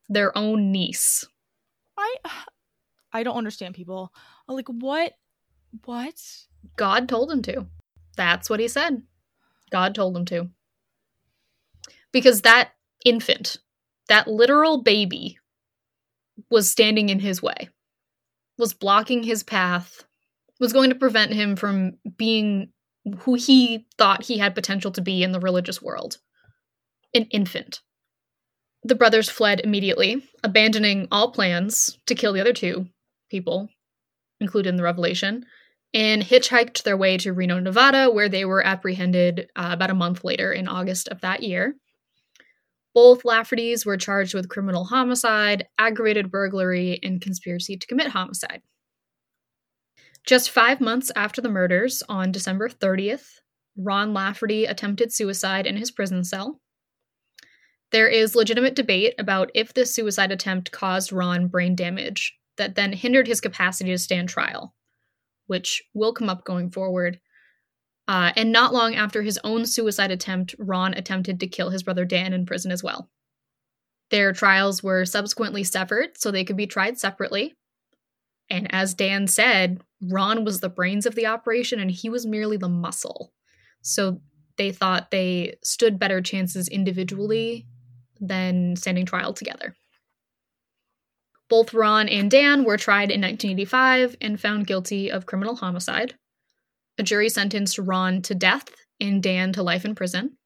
their 0.09 0.37
own 0.37 0.71
niece. 0.71 1.25
I 1.97 2.15
I 3.13 3.23
don't 3.23 3.37
understand 3.37 3.75
people. 3.75 4.13
Like 4.47 4.67
what? 4.67 5.13
What? 5.85 6.15
God 6.75 7.07
told 7.09 7.31
him 7.31 7.41
to. 7.43 7.65
That's 8.17 8.49
what 8.49 8.59
he 8.59 8.67
said. 8.67 9.03
God 9.71 9.95
told 9.95 10.15
him 10.17 10.25
to. 10.25 10.49
Because 12.11 12.41
that 12.41 12.71
infant, 13.05 13.57
that 14.07 14.27
literal 14.27 14.81
baby, 14.81 15.37
was 16.49 16.69
standing 16.69 17.09
in 17.09 17.19
his 17.19 17.41
way, 17.41 17.69
was 18.57 18.73
blocking 18.73 19.23
his 19.23 19.43
path, 19.43 20.05
was 20.59 20.73
going 20.73 20.89
to 20.89 20.95
prevent 20.95 21.33
him 21.33 21.55
from 21.55 21.93
being 22.17 22.71
who 23.19 23.35
he 23.35 23.85
thought 23.97 24.25
he 24.25 24.37
had 24.37 24.55
potential 24.55 24.91
to 24.91 25.01
be 25.01 25.23
in 25.23 25.31
the 25.31 25.39
religious 25.39 25.81
world 25.81 26.17
an 27.13 27.25
infant. 27.31 27.81
The 28.83 28.95
brothers 28.95 29.29
fled 29.29 29.61
immediately, 29.61 30.23
abandoning 30.43 31.07
all 31.11 31.31
plans 31.31 31.97
to 32.05 32.15
kill 32.15 32.33
the 32.33 32.41
other 32.41 32.53
two 32.53 32.87
people 33.29 33.69
included 34.39 34.69
in 34.69 34.75
the 34.77 34.83
revelation, 34.83 35.45
and 35.93 36.21
hitchhiked 36.21 36.83
their 36.83 36.95
way 36.95 37.17
to 37.17 37.33
Reno, 37.33 37.59
Nevada, 37.59 38.09
where 38.09 38.29
they 38.29 38.45
were 38.45 38.65
apprehended 38.65 39.49
uh, 39.55 39.69
about 39.71 39.89
a 39.89 39.95
month 39.95 40.23
later 40.23 40.53
in 40.53 40.67
August 40.67 41.09
of 41.09 41.21
that 41.21 41.43
year. 41.43 41.75
Both 42.93 43.23
Laffertys 43.23 43.85
were 43.85 43.97
charged 43.97 44.33
with 44.33 44.49
criminal 44.49 44.85
homicide, 44.85 45.67
aggravated 45.77 46.31
burglary, 46.31 46.99
and 47.03 47.21
conspiracy 47.21 47.77
to 47.77 47.87
commit 47.87 48.07
homicide. 48.07 48.61
Just 50.25 50.49
five 50.49 50.81
months 50.81 51.11
after 51.15 51.41
the 51.41 51.49
murders, 51.49 52.03
on 52.09 52.31
December 52.31 52.69
30th, 52.69 53.39
Ron 53.77 54.13
Lafferty 54.13 54.65
attempted 54.65 55.13
suicide 55.13 55.65
in 55.65 55.77
his 55.77 55.91
prison 55.91 56.23
cell. 56.23 56.59
There 57.91 58.07
is 58.07 58.35
legitimate 58.35 58.75
debate 58.75 59.15
about 59.17 59.49
if 59.55 59.73
this 59.73 59.93
suicide 59.93 60.31
attempt 60.31 60.71
caused 60.71 61.11
Ron 61.11 61.47
brain 61.47 61.75
damage 61.75 62.37
that 62.57 62.75
then 62.75 62.93
hindered 62.93 63.27
his 63.27 63.41
capacity 63.41 63.91
to 63.91 63.97
stand 63.97 64.29
trial, 64.29 64.75
which 65.47 65.81
will 65.93 66.13
come 66.13 66.29
up 66.29 66.43
going 66.43 66.69
forward. 66.69 67.19
Uh, 68.09 68.33
and 68.35 68.51
not 68.51 68.73
long 68.73 68.95
after 68.95 69.21
his 69.21 69.39
own 69.43 69.67
suicide 69.67 70.09
attempt, 70.09 70.55
Ron 70.57 70.95
attempted 70.95 71.39
to 71.39 71.47
kill 71.47 71.69
his 71.69 71.83
brother 71.83 72.05
Dan 72.05 72.33
in 72.33 72.43
prison 72.43 72.71
as 72.71 72.83
well. 72.83 73.07
Their 74.09 74.33
trials 74.33 74.81
were 74.81 75.05
subsequently 75.05 75.63
severed 75.63 76.17
so 76.17 76.31
they 76.31 76.43
could 76.43 76.57
be 76.57 76.65
tried 76.65 76.97
separately. 76.97 77.53
And 78.49 78.67
as 78.73 78.95
Dan 78.95 79.27
said, 79.27 79.83
Ron 80.01 80.43
was 80.43 80.59
the 80.59 80.69
brains 80.69 81.05
of 81.05 81.13
the 81.13 81.27
operation 81.27 81.79
and 81.79 81.91
he 81.91 82.09
was 82.09 82.25
merely 82.25 82.57
the 82.57 82.67
muscle. 82.67 83.31
So 83.83 84.21
they 84.57 84.71
thought 84.71 85.11
they 85.11 85.57
stood 85.63 85.99
better 85.99 86.19
chances 86.19 86.67
individually 86.67 87.67
than 88.19 88.75
standing 88.75 89.05
trial 89.05 89.33
together. 89.33 89.75
Both 91.47 91.75
Ron 91.75 92.09
and 92.09 92.31
Dan 92.31 92.63
were 92.63 92.77
tried 92.77 93.11
in 93.11 93.21
1985 93.21 94.15
and 94.19 94.41
found 94.41 94.65
guilty 94.65 95.11
of 95.11 95.27
criminal 95.27 95.57
homicide. 95.57 96.15
A 96.99 97.03
jury 97.03 97.29
sentenced 97.29 97.79
Ron 97.79 98.21
to 98.23 98.35
death 98.35 98.75
and 98.99 99.23
Dan 99.23 99.53
to 99.53 99.63
life 99.63 99.85
in 99.85 99.95
prison. 99.95 100.37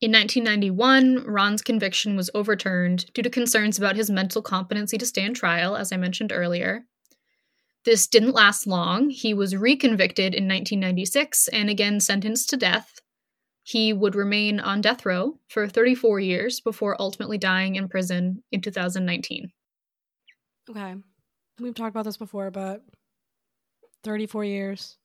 In 0.00 0.12
1991, 0.12 1.24
Ron's 1.26 1.62
conviction 1.62 2.14
was 2.16 2.30
overturned 2.32 3.12
due 3.12 3.22
to 3.22 3.28
concerns 3.28 3.76
about 3.76 3.96
his 3.96 4.08
mental 4.08 4.40
competency 4.40 4.96
to 4.96 5.04
stand 5.04 5.34
trial, 5.34 5.76
as 5.76 5.90
I 5.92 5.96
mentioned 5.96 6.30
earlier. 6.32 6.84
This 7.84 8.06
didn't 8.06 8.34
last 8.34 8.68
long. 8.68 9.10
He 9.10 9.34
was 9.34 9.56
reconvicted 9.56 10.32
in 10.32 10.46
1996 10.46 11.48
and 11.48 11.68
again 11.68 11.98
sentenced 11.98 12.48
to 12.50 12.56
death. 12.56 13.00
he 13.68 13.92
would 13.92 14.14
remain 14.14 14.60
on 14.60 14.80
death 14.80 15.04
row 15.04 15.38
for 15.48 15.68
34 15.68 16.20
years 16.20 16.58
before 16.58 16.96
ultimately 16.98 17.36
dying 17.36 17.76
in 17.76 17.86
prison 17.86 18.42
in 18.50 18.62
2019. 18.62 19.50
Okay. 20.70 20.94
We've 21.60 21.74
talked 21.74 21.90
about 21.90 22.06
this 22.06 22.16
before, 22.16 22.50
but 22.50 22.82
34 24.04 24.44
years. 24.44 24.96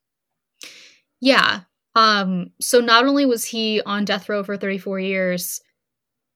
Yeah. 1.21 1.61
Um 1.95 2.51
so 2.59 2.79
not 2.79 3.05
only 3.05 3.25
was 3.25 3.45
he 3.45 3.81
on 3.85 4.05
death 4.05 4.29
row 4.29 4.43
for 4.43 4.57
34 4.57 4.99
years, 4.99 5.61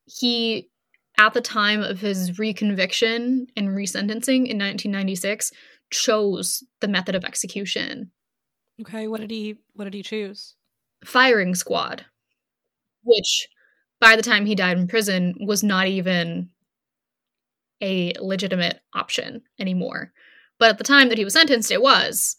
he 0.06 0.70
at 1.18 1.34
the 1.34 1.42
time 1.42 1.82
of 1.82 2.00
his 2.00 2.38
reconviction 2.38 3.48
and 3.56 3.70
resentencing 3.70 4.46
in 4.48 4.58
1996 4.60 5.52
chose 5.90 6.64
the 6.80 6.88
method 6.88 7.16
of 7.16 7.26
execution. 7.26 8.12
Okay, 8.82 9.08
what 9.08 9.22
did 9.22 9.32
he 9.32 9.58
what 9.74 9.86
did 9.86 9.94
he 9.94 10.04
choose? 10.04 10.56
Firing 11.04 11.56
squad, 11.56 12.06
which 13.04 13.48
by 14.00 14.16
the 14.16 14.22
time 14.22 14.46
he 14.46 14.56
died 14.56 14.78
in 14.78 14.88
prison 14.88 15.36
was 15.40 15.64
not 15.64 15.88
even 15.88 16.50
a 17.82 18.14
legitimate 18.20 18.80
option 18.94 19.42
anymore. 19.60 20.12
But 20.60 20.70
at 20.70 20.78
the 20.78 20.84
time 20.84 21.10
that 21.10 21.18
he 21.18 21.24
was 21.24 21.34
sentenced, 21.34 21.72
it 21.72 21.82
was. 21.82 22.36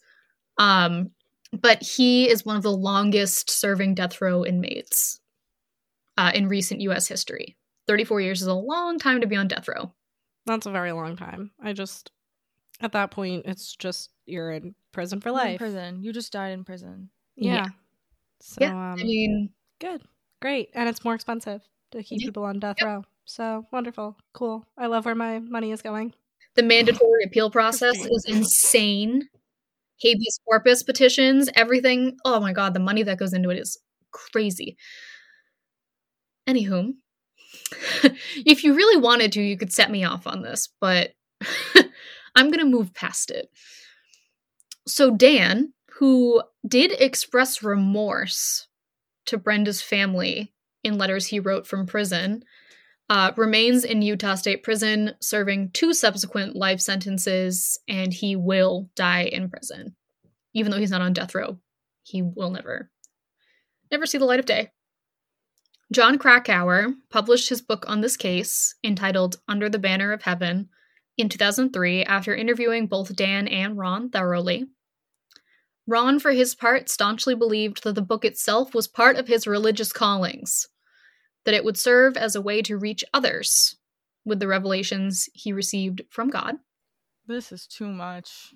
Um, 0.57 1.11
but 1.53 1.81
he 1.81 2.29
is 2.29 2.45
one 2.45 2.57
of 2.57 2.63
the 2.63 2.71
longest 2.71 3.49
serving 3.49 3.95
death 3.95 4.21
row 4.21 4.45
inmates 4.45 5.19
uh, 6.17 6.31
in 6.33 6.47
recent 6.47 6.81
US 6.81 7.07
history. 7.07 7.55
34 7.87 8.21
years 8.21 8.41
is 8.41 8.47
a 8.47 8.53
long 8.53 8.99
time 8.99 9.21
to 9.21 9.27
be 9.27 9.35
on 9.35 9.47
death 9.47 9.67
row. 9.67 9.91
That's 10.45 10.65
a 10.65 10.71
very 10.71 10.91
long 10.91 11.15
time. 11.15 11.51
I 11.61 11.73
just 11.73 12.11
at 12.81 12.91
that 12.93 13.11
point 13.11 13.43
it's 13.45 13.75
just 13.75 14.11
you're 14.25 14.51
in 14.51 14.73
prison 14.91 15.19
for 15.21 15.29
You're 15.29 15.39
in 15.41 15.45
life. 15.47 15.57
prison. 15.57 16.03
You 16.03 16.13
just 16.13 16.31
died 16.31 16.51
in 16.53 16.63
prison. 16.63 17.09
Yeah. 17.35 17.53
Yeah. 17.55 17.65
So 18.41 18.57
yeah, 18.61 18.93
um 18.93 18.99
I 18.99 19.03
mean, 19.03 19.49
good. 19.79 20.01
Great. 20.41 20.69
And 20.73 20.87
it's 20.87 21.03
more 21.03 21.13
expensive 21.15 21.61
to 21.91 22.03
keep 22.03 22.21
Yeah. 22.21 22.27
people 22.27 22.43
on 22.45 22.59
death 22.59 22.77
row. 22.83 23.03
So 23.25 23.65
wonderful. 23.71 24.17
Cool. 24.33 24.65
I 24.77 24.87
love 24.87 25.05
where 25.05 25.15
my 25.15 25.39
money 25.39 25.71
is 25.71 25.81
going. 25.81 26.13
the 26.55 26.63
mandatory 26.63 27.23
appeal 27.25 27.49
process 27.51 27.95
is 28.05 28.25
insane. 28.27 29.29
Habeas 30.03 30.39
corpus 30.47 30.83
petitions, 30.83 31.49
everything. 31.55 32.17
Oh 32.25 32.39
my 32.39 32.53
god, 32.53 32.73
the 32.73 32.79
money 32.79 33.03
that 33.03 33.19
goes 33.19 33.33
into 33.33 33.49
it 33.49 33.59
is 33.59 33.77
crazy. 34.11 34.77
Anywho, 36.47 36.93
if 38.45 38.63
you 38.63 38.73
really 38.75 39.01
wanted 39.01 39.31
to, 39.33 39.41
you 39.41 39.57
could 39.57 39.73
set 39.73 39.91
me 39.91 40.03
off 40.03 40.27
on 40.27 40.41
this, 40.41 40.69
but 40.81 41.11
I'm 42.35 42.51
gonna 42.51 42.65
move 42.65 42.93
past 42.93 43.31
it. 43.31 43.49
So, 44.87 45.11
Dan, 45.11 45.73
who 45.99 46.41
did 46.67 46.91
express 46.99 47.61
remorse 47.63 48.67
to 49.27 49.37
Brenda's 49.37 49.81
family 49.81 50.53
in 50.83 50.97
letters 50.97 51.27
he 51.27 51.39
wrote 51.39 51.67
from 51.67 51.85
prison, 51.87 52.43
uh, 53.09 53.31
remains 53.35 53.83
in 53.83 54.03
Utah 54.03 54.35
State 54.35 54.61
Prison, 54.61 55.13
serving 55.19 55.71
two 55.71 55.93
subsequent 55.93 56.55
life 56.55 56.79
sentences, 56.79 57.79
and 57.87 58.13
he 58.13 58.35
will 58.35 58.89
die 58.95 59.23
in 59.23 59.49
prison. 59.49 59.95
Even 60.53 60.71
though 60.71 60.77
he's 60.77 60.91
not 60.91 61.01
on 61.01 61.13
death 61.13 61.33
row, 61.33 61.57
he 62.03 62.21
will 62.21 62.51
never, 62.51 62.91
never 63.91 64.05
see 64.05 64.19
the 64.19 64.25
light 64.25 64.39
of 64.39 64.45
day. 64.45 64.71
Jon 65.91 66.19
Krakauer 66.19 66.93
published 67.09 67.49
his 67.49 67.63
book 67.63 67.83
on 67.87 68.01
this 68.01 68.15
case, 68.15 68.75
entitled 68.83 69.39
Under 69.47 69.69
the 69.69 69.79
Banner 69.79 70.13
of 70.13 70.21
Heaven, 70.21 70.69
in 71.17 71.29
2003 71.29 72.03
after 72.03 72.35
interviewing 72.35 72.85
both 72.85 73.15
Dan 73.15 73.47
and 73.47 73.75
Ron 73.75 74.09
thoroughly. 74.09 74.67
Ron, 75.87 76.19
for 76.19 76.31
his 76.31 76.53
part, 76.53 76.89
staunchly 76.89 77.33
believed 77.33 77.83
that 77.83 77.95
the 77.95 78.03
book 78.03 78.23
itself 78.23 78.75
was 78.75 78.87
part 78.87 79.17
of 79.17 79.27
his 79.27 79.47
religious 79.47 79.91
callings 79.91 80.67
that 81.45 81.53
it 81.53 81.63
would 81.63 81.77
serve 81.77 82.17
as 82.17 82.35
a 82.35 82.41
way 82.41 82.61
to 82.61 82.77
reach 82.77 83.03
others 83.13 83.75
with 84.25 84.39
the 84.39 84.47
revelations 84.47 85.29
he 85.33 85.53
received 85.53 86.01
from 86.09 86.29
God. 86.29 86.55
This 87.27 87.51
is 87.51 87.67
too 87.67 87.87
much. 87.87 88.53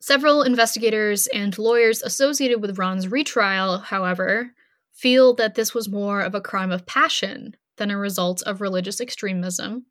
Several 0.00 0.42
investigators 0.42 1.28
and 1.28 1.56
lawyers 1.58 2.02
associated 2.02 2.60
with 2.60 2.76
Ron's 2.76 3.06
retrial, 3.06 3.78
however, 3.78 4.52
feel 4.92 5.34
that 5.34 5.54
this 5.54 5.72
was 5.72 5.88
more 5.88 6.20
of 6.20 6.34
a 6.34 6.40
crime 6.40 6.72
of 6.72 6.86
passion 6.86 7.56
than 7.76 7.90
a 7.90 7.96
result 7.96 8.42
of 8.42 8.60
religious 8.60 9.00
extremism. 9.00 9.86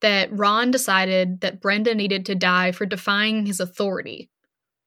That 0.00 0.32
Ron 0.32 0.70
decided 0.70 1.40
that 1.42 1.60
Brenda 1.60 1.94
needed 1.94 2.26
to 2.26 2.34
die 2.34 2.72
for 2.72 2.86
defying 2.86 3.46
his 3.46 3.60
authority, 3.60 4.30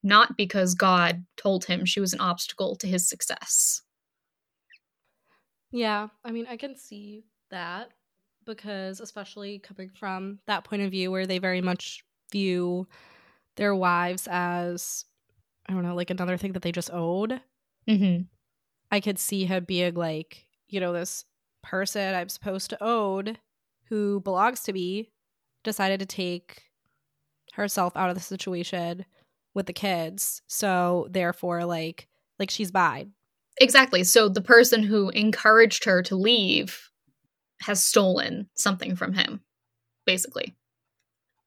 not 0.04 0.36
because 0.36 0.76
God 0.76 1.26
told 1.38 1.66
him 1.66 1.86
she 1.86 2.00
was 2.00 2.14
an 2.14 2.20
obstacle 2.20 2.76
to 2.78 2.88
his 2.88 3.08
success. 3.08 3.82
Yeah, 5.78 6.08
I 6.26 6.32
mean, 6.32 6.48
I 6.50 6.58
can 6.58 6.76
see 6.76 7.24
that 7.52 7.90
because, 8.46 9.00
especially 9.00 9.60
coming 9.60 9.90
from 9.90 10.40
that 10.48 10.64
point 10.64 10.82
of 10.82 10.92
view 10.92 11.12
where 11.12 11.28
they 11.28 11.38
very 11.38 11.62
much 11.62 12.04
view 12.32 12.88
their 13.56 13.76
wives 13.76 14.28
as, 14.30 15.06
I 15.68 15.74
don't 15.74 15.84
know, 15.84 15.96
like 15.96 16.10
another 16.10 16.38
thing 16.38 16.54
that 16.54 16.62
they 16.62 16.72
just 16.72 16.92
owed, 16.92 17.42
Mm-hmm. 17.88 18.24
I 18.92 19.00
could 19.00 19.20
see 19.20 19.46
her 19.46 19.62
being 19.62 19.96
like, 19.96 20.46
you 20.68 20.80
know, 20.80 20.94
this 20.94 21.26
person 21.64 22.16
I'm 22.16 22.30
supposed 22.30 22.70
to 22.72 22.84
owed 22.84 23.40
who 23.86 24.20
belongs 24.22 24.62
to 24.64 24.74
me 24.74 25.12
decided 25.64 26.00
to 26.02 26.06
take 26.06 26.64
herself 27.54 27.96
out 27.96 28.10
of 28.10 28.16
the 28.16 28.22
situation 28.22 29.06
with 29.54 29.66
the 29.66 29.74
kids. 29.74 30.42
So, 30.48 31.08
therefore, 31.10 31.66
like, 31.66 32.08
like 32.40 32.50
she's 32.50 32.74
mine. 32.74 33.14
Exactly. 33.60 34.04
So 34.04 34.30
the 34.30 34.42
person 34.42 34.84
who 34.84 35.10
encouraged 35.10 35.86
her 35.86 36.02
to 36.04 36.16
leave 36.16 36.90
has 37.62 37.84
stolen 37.84 38.50
something 38.56 38.96
from 38.96 39.14
him, 39.14 39.42
basically. 40.06 40.56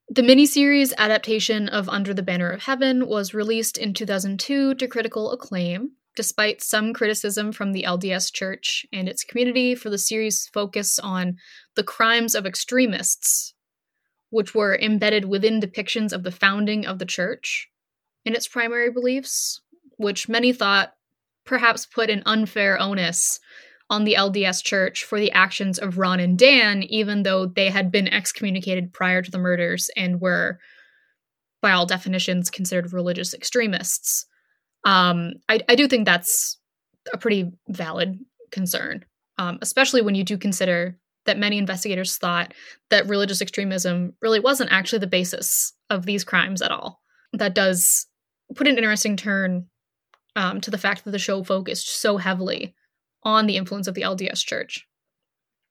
The 0.09 0.23
miniseries 0.23 0.93
adaptation 0.99 1.69
of 1.69 1.89
Under 1.89 2.13
the 2.13 2.23
Banner 2.23 2.51
of 2.51 2.65
Heaven 2.65 3.07
was 3.07 3.33
released 3.33 3.79
in 3.79 3.95
2002 3.95 4.75
to 4.75 4.89
critical 4.89 5.31
acclaim, 5.31 5.93
despite 6.17 6.63
some 6.63 6.93
criticism 6.93 7.53
from 7.53 7.71
the 7.71 7.85
LDS 7.85 8.33
Church 8.33 8.85
and 8.93 9.09
its 9.09 9.23
community 9.23 9.77
for 9.77 9.89
the 9.89 9.99
series' 9.99 10.51
focus 10.53 10.99
on 10.99 11.37
the 11.77 11.85
crimes 11.85 12.35
of 12.35 12.45
extremists, 12.45 13.55
which 14.31 14.53
were 14.53 14.77
embedded 14.77 15.27
within 15.27 15.61
depictions 15.61 16.13
of 16.13 16.25
the 16.25 16.33
founding 16.33 16.85
of 16.85 16.99
the 16.99 17.07
church 17.07 17.69
and 18.27 18.35
its 18.35 18.49
primary 18.49 18.91
beliefs, 18.91 19.61
which 19.97 20.29
many 20.29 20.53
thought 20.53 20.95
perhaps 21.45 21.87
put 21.87 22.11
an 22.11 22.23
unfair 22.27 22.81
onus 22.81 23.41
on 23.89 24.05
the 24.05 24.15
LDS 24.15 24.63
Church 24.63 25.05
for 25.05 25.19
the 25.19 25.33
actions 25.33 25.79
of 25.79 25.99
Ron 25.99 26.21
and 26.21 26.39
Dan, 26.39 26.85
even 26.85 27.25
though 27.25 27.47
they 27.47 27.69
had 27.69 27.91
been 27.91 28.07
excommunicated 28.09 28.93
prior 28.93 29.21
to 29.21 29.31
the 29.31 29.39
murders 29.39 29.91
and 29.97 30.21
were, 30.21 30.59
by 31.61 31.73
all 31.73 31.87
definitions, 31.87 32.51
considered 32.51 32.93
religious 32.93 33.35
extremists. 33.35 34.27
Um, 34.85 35.33
I, 35.49 35.61
I 35.69 35.75
do 35.75 35.89
think 35.89 36.07
that's 36.07 36.57
a 37.13 37.19
pretty 37.19 37.51
valid 37.69 38.19
concern, 38.53 39.05
um, 39.39 39.59
especially 39.61 40.03
when 40.03 40.15
you 40.15 40.23
do 40.23 40.39
consider 40.39 40.97
that 41.27 41.39
many 41.39 41.59
investigators 41.59 42.17
thought 42.17 42.55
that 42.91 43.09
religious 43.09 43.43
extremism 43.43 44.15
really 44.23 44.41
wasn't 44.41 44.73
actually 44.73 45.01
the 45.01 45.07
basis 45.07 45.73
of 45.91 46.07
these 46.07 46.25
crimes 46.25 46.63
at 46.63 46.71
all. 46.71 47.01
That 47.33 47.55
does 47.55 48.07
put 48.55 48.69
an 48.69 48.77
interesting 48.77 49.17
turn 49.17 49.67
um, 50.37 50.61
to 50.61 50.71
the 50.71 50.79
fact 50.79 51.05
that 51.05 51.11
the 51.11 51.19
show 51.19 51.43
focused 51.43 51.89
so 51.89 52.17
heavily 52.17 52.75
on 53.23 53.47
the 53.47 53.57
influence 53.57 53.87
of 53.87 53.95
the 53.95 54.03
LDS 54.03 54.45
Church. 54.45 54.87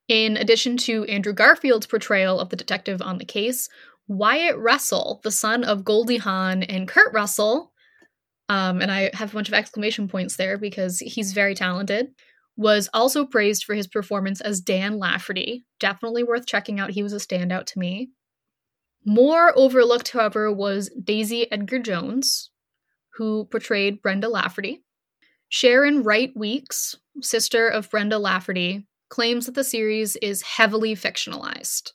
In 0.08 0.38
addition 0.38 0.78
to 0.78 1.06
Andrew 1.06 1.34
Garfield's 1.34 1.88
portrayal 1.88 2.40
of 2.40 2.50
the 2.50 2.56
detective 2.56 3.02
on 3.02 3.18
the 3.18 3.26
case, 3.26 3.70
Wyatt 4.08 4.58
Russell, 4.58 5.22
the 5.24 5.32
son 5.32 5.64
of 5.64 5.86
Goldie 5.86 6.18
Hawn 6.18 6.64
and 6.64 6.88
Kurt 6.88 7.14
Russell, 7.14 7.72
um, 8.50 8.82
and 8.82 8.92
I 8.92 9.12
have 9.14 9.32
a 9.32 9.34
bunch 9.36 9.48
of 9.48 9.54
exclamation 9.54 10.08
points 10.08 10.36
there 10.36 10.58
because 10.58 11.00
he's 11.00 11.34
very 11.34 11.54
talented, 11.54 12.08
was 12.58 12.90
also 12.94 13.24
praised 13.24 13.64
for 13.64 13.76
his 13.76 13.88
performance 13.88 14.42
as 14.42 14.60
Dan 14.60 14.98
Lafferty. 14.98 15.66
Definitely 15.80 16.24
worth 16.24 16.48
checking 16.48 16.80
out. 16.80 16.90
He 16.90 17.04
was 17.04 17.14
a 17.14 17.18
standout 17.18 17.66
to 17.68 17.80
me. 17.80 18.10
More 19.06 19.54
overlooked, 19.56 20.10
however, 20.10 20.52
was 20.52 20.90
Daisy 21.02 21.50
Edgar 21.52 21.80
Jones, 21.80 22.50
who 23.20 23.44
portrayed 23.52 24.02
Brenda 24.02 24.30
Lafferty. 24.30 24.82
Sharon 25.50 26.04
Wright 26.04 26.32
Weeks, 26.38 26.96
sister 27.22 27.68
of 27.68 27.90
Brenda 27.92 28.18
Lafferty, 28.18 28.88
claims 29.10 29.46
that 29.46 29.56
the 29.56 29.64
series 29.66 30.16
is 30.18 30.42
heavily 30.42 30.96
fictionalized, 30.96 31.92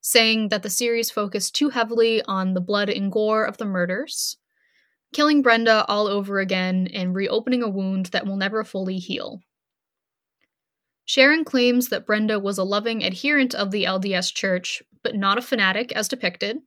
saying 0.00 0.48
that 0.48 0.64
the 0.64 0.70
series 0.70 1.08
focused 1.08 1.54
too 1.54 1.68
heavily 1.68 2.20
on 2.24 2.54
the 2.54 2.60
blood 2.60 2.90
and 2.90 3.12
gore 3.12 3.44
of 3.44 3.58
the 3.58 3.64
murders, 3.64 4.38
killing 5.14 5.40
Brenda 5.40 5.84
all 5.86 6.08
over 6.08 6.40
again 6.40 6.88
and 6.92 7.14
reopening 7.14 7.62
a 7.62 7.68
wound 7.68 8.06
that 8.06 8.26
will 8.26 8.36
never 8.36 8.64
fully 8.64 8.98
heal. 8.98 9.40
Sharon 11.04 11.44
claims 11.44 11.90
that 11.90 12.06
Brenda 12.06 12.40
was 12.40 12.58
a 12.58 12.64
loving 12.64 13.04
adherent 13.04 13.54
of 13.54 13.70
the 13.70 13.84
LDS 13.84 14.34
Church, 14.34 14.82
but 15.04 15.14
not 15.14 15.38
a 15.38 15.42
fanatic 15.42 15.92
as 15.92 16.08
depicted, 16.08 16.58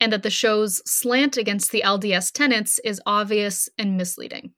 and 0.00 0.12
that 0.12 0.22
the 0.22 0.30
show's 0.30 0.82
slant 0.90 1.36
against 1.36 1.70
the 1.70 1.82
LDS 1.84 2.32
tenets 2.32 2.78
is 2.80 3.00
obvious 3.06 3.68
and 3.78 3.96
misleading. 3.96 4.52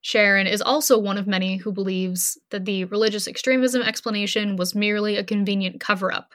Sharon 0.00 0.46
is 0.46 0.62
also 0.62 0.98
one 0.98 1.18
of 1.18 1.26
many 1.26 1.56
who 1.56 1.72
believes 1.72 2.38
that 2.50 2.64
the 2.64 2.84
religious 2.84 3.26
extremism 3.26 3.82
explanation 3.82 4.56
was 4.56 4.74
merely 4.74 5.16
a 5.16 5.24
convenient 5.24 5.80
cover 5.80 6.12
up 6.12 6.34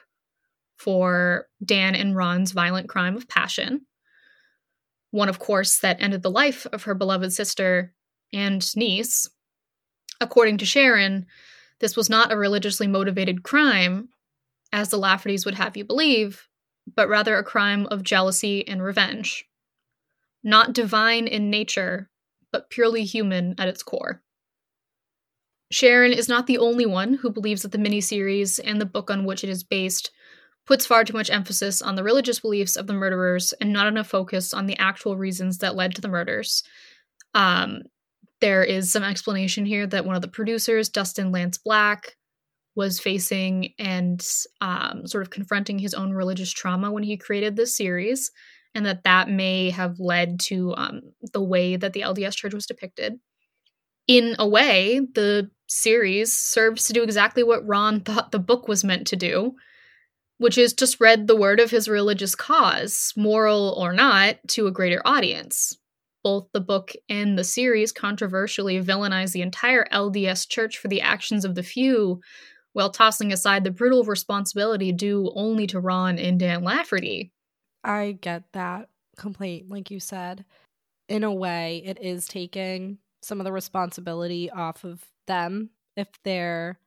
for 0.76 1.46
Dan 1.64 1.94
and 1.94 2.14
Ron's 2.14 2.52
violent 2.52 2.88
crime 2.88 3.16
of 3.16 3.28
passion. 3.28 3.86
One, 5.12 5.28
of 5.28 5.38
course, 5.38 5.78
that 5.78 6.00
ended 6.00 6.22
the 6.22 6.30
life 6.30 6.66
of 6.72 6.82
her 6.82 6.94
beloved 6.94 7.32
sister 7.32 7.94
and 8.32 8.76
niece. 8.76 9.28
According 10.20 10.58
to 10.58 10.66
Sharon, 10.66 11.26
this 11.80 11.96
was 11.96 12.10
not 12.10 12.32
a 12.32 12.36
religiously 12.36 12.86
motivated 12.86 13.44
crime, 13.44 14.08
as 14.72 14.88
the 14.88 14.98
Laffertys 14.98 15.44
would 15.44 15.54
have 15.54 15.76
you 15.76 15.84
believe, 15.84 16.48
but 16.86 17.08
rather 17.08 17.36
a 17.36 17.44
crime 17.44 17.86
of 17.86 18.02
jealousy 18.02 18.66
and 18.66 18.82
revenge. 18.82 19.44
Not 20.42 20.74
divine 20.74 21.26
in 21.26 21.50
nature, 21.50 22.10
but 22.52 22.70
purely 22.70 23.04
human 23.04 23.54
at 23.58 23.68
its 23.68 23.82
core. 23.82 24.22
Sharon 25.70 26.12
is 26.12 26.28
not 26.28 26.46
the 26.46 26.58
only 26.58 26.86
one 26.86 27.14
who 27.14 27.30
believes 27.30 27.62
that 27.62 27.72
the 27.72 27.78
miniseries 27.78 28.60
and 28.62 28.80
the 28.80 28.86
book 28.86 29.10
on 29.10 29.24
which 29.24 29.42
it 29.42 29.50
is 29.50 29.64
based 29.64 30.10
puts 30.66 30.86
far 30.86 31.04
too 31.04 31.12
much 31.12 31.30
emphasis 31.30 31.82
on 31.82 31.94
the 31.94 32.04
religious 32.04 32.40
beliefs 32.40 32.76
of 32.76 32.86
the 32.86 32.92
murderers 32.92 33.52
and 33.60 33.72
not 33.72 33.86
enough 33.86 34.06
focus 34.06 34.54
on 34.54 34.66
the 34.66 34.78
actual 34.78 35.16
reasons 35.16 35.58
that 35.58 35.74
led 35.74 35.94
to 35.94 36.00
the 36.00 36.08
murders. 36.08 36.62
Um, 37.34 37.82
there 38.40 38.62
is 38.62 38.92
some 38.92 39.02
explanation 39.02 39.66
here 39.66 39.86
that 39.86 40.04
one 40.04 40.16
of 40.16 40.22
the 40.22 40.28
producers, 40.28 40.88
Dustin 40.88 41.32
Lance 41.32 41.58
Black, 41.58 42.16
was 42.76 42.98
facing 42.98 43.72
and 43.78 44.26
um, 44.60 45.06
sort 45.06 45.22
of 45.22 45.30
confronting 45.30 45.78
his 45.78 45.94
own 45.94 46.12
religious 46.12 46.52
trauma 46.52 46.90
when 46.90 47.02
he 47.02 47.16
created 47.16 47.56
this 47.56 47.76
series, 47.76 48.30
and 48.74 48.84
that 48.86 49.04
that 49.04 49.28
may 49.28 49.70
have 49.70 50.00
led 50.00 50.40
to 50.40 50.74
um, 50.76 51.00
the 51.32 51.42
way 51.42 51.76
that 51.76 51.92
the 51.92 52.00
LDS 52.00 52.36
Church 52.36 52.54
was 52.54 52.66
depicted. 52.66 53.18
In 54.06 54.36
a 54.38 54.46
way, 54.46 55.00
the 55.14 55.50
series 55.66 56.36
serves 56.36 56.84
to 56.84 56.92
do 56.92 57.02
exactly 57.02 57.42
what 57.42 57.66
Ron 57.66 58.00
thought 58.00 58.32
the 58.32 58.38
book 58.38 58.68
was 58.68 58.84
meant 58.84 59.06
to 59.08 59.16
do, 59.16 59.54
which 60.38 60.58
is 60.58 60.74
to 60.74 60.86
spread 60.86 61.26
the 61.26 61.36
word 61.36 61.60
of 61.60 61.70
his 61.70 61.88
religious 61.88 62.34
cause, 62.34 63.12
moral 63.16 63.74
or 63.78 63.92
not, 63.92 64.36
to 64.48 64.66
a 64.66 64.72
greater 64.72 65.00
audience. 65.04 65.78
Both 66.22 66.48
the 66.52 66.60
book 66.60 66.92
and 67.08 67.38
the 67.38 67.44
series 67.44 67.92
controversially 67.92 68.82
villainize 68.82 69.32
the 69.32 69.42
entire 69.42 69.86
LDS 69.92 70.48
Church 70.48 70.78
for 70.78 70.88
the 70.88 71.02
actions 71.02 71.44
of 71.44 71.54
the 71.54 71.62
few, 71.62 72.20
while 72.74 72.90
tossing 72.90 73.32
aside 73.32 73.64
the 73.64 73.70
brutal 73.70 74.04
responsibility 74.04 74.92
due 74.92 75.32
only 75.34 75.66
to 75.68 75.80
Ron 75.80 76.18
and 76.18 76.38
Dan 76.38 76.62
Lafferty. 76.62 77.32
I 77.82 78.18
get 78.20 78.52
that 78.52 78.88
complaint, 79.16 79.70
like 79.70 79.90
you 79.90 80.00
said. 80.00 80.44
In 81.08 81.24
a 81.24 81.32
way, 81.32 81.82
it 81.84 81.98
is 82.02 82.26
taking 82.26 82.98
some 83.22 83.40
of 83.40 83.44
the 83.44 83.52
responsibility 83.52 84.50
off 84.50 84.84
of 84.84 85.02
them 85.26 85.70
if 85.96 86.08
they're 86.24 86.78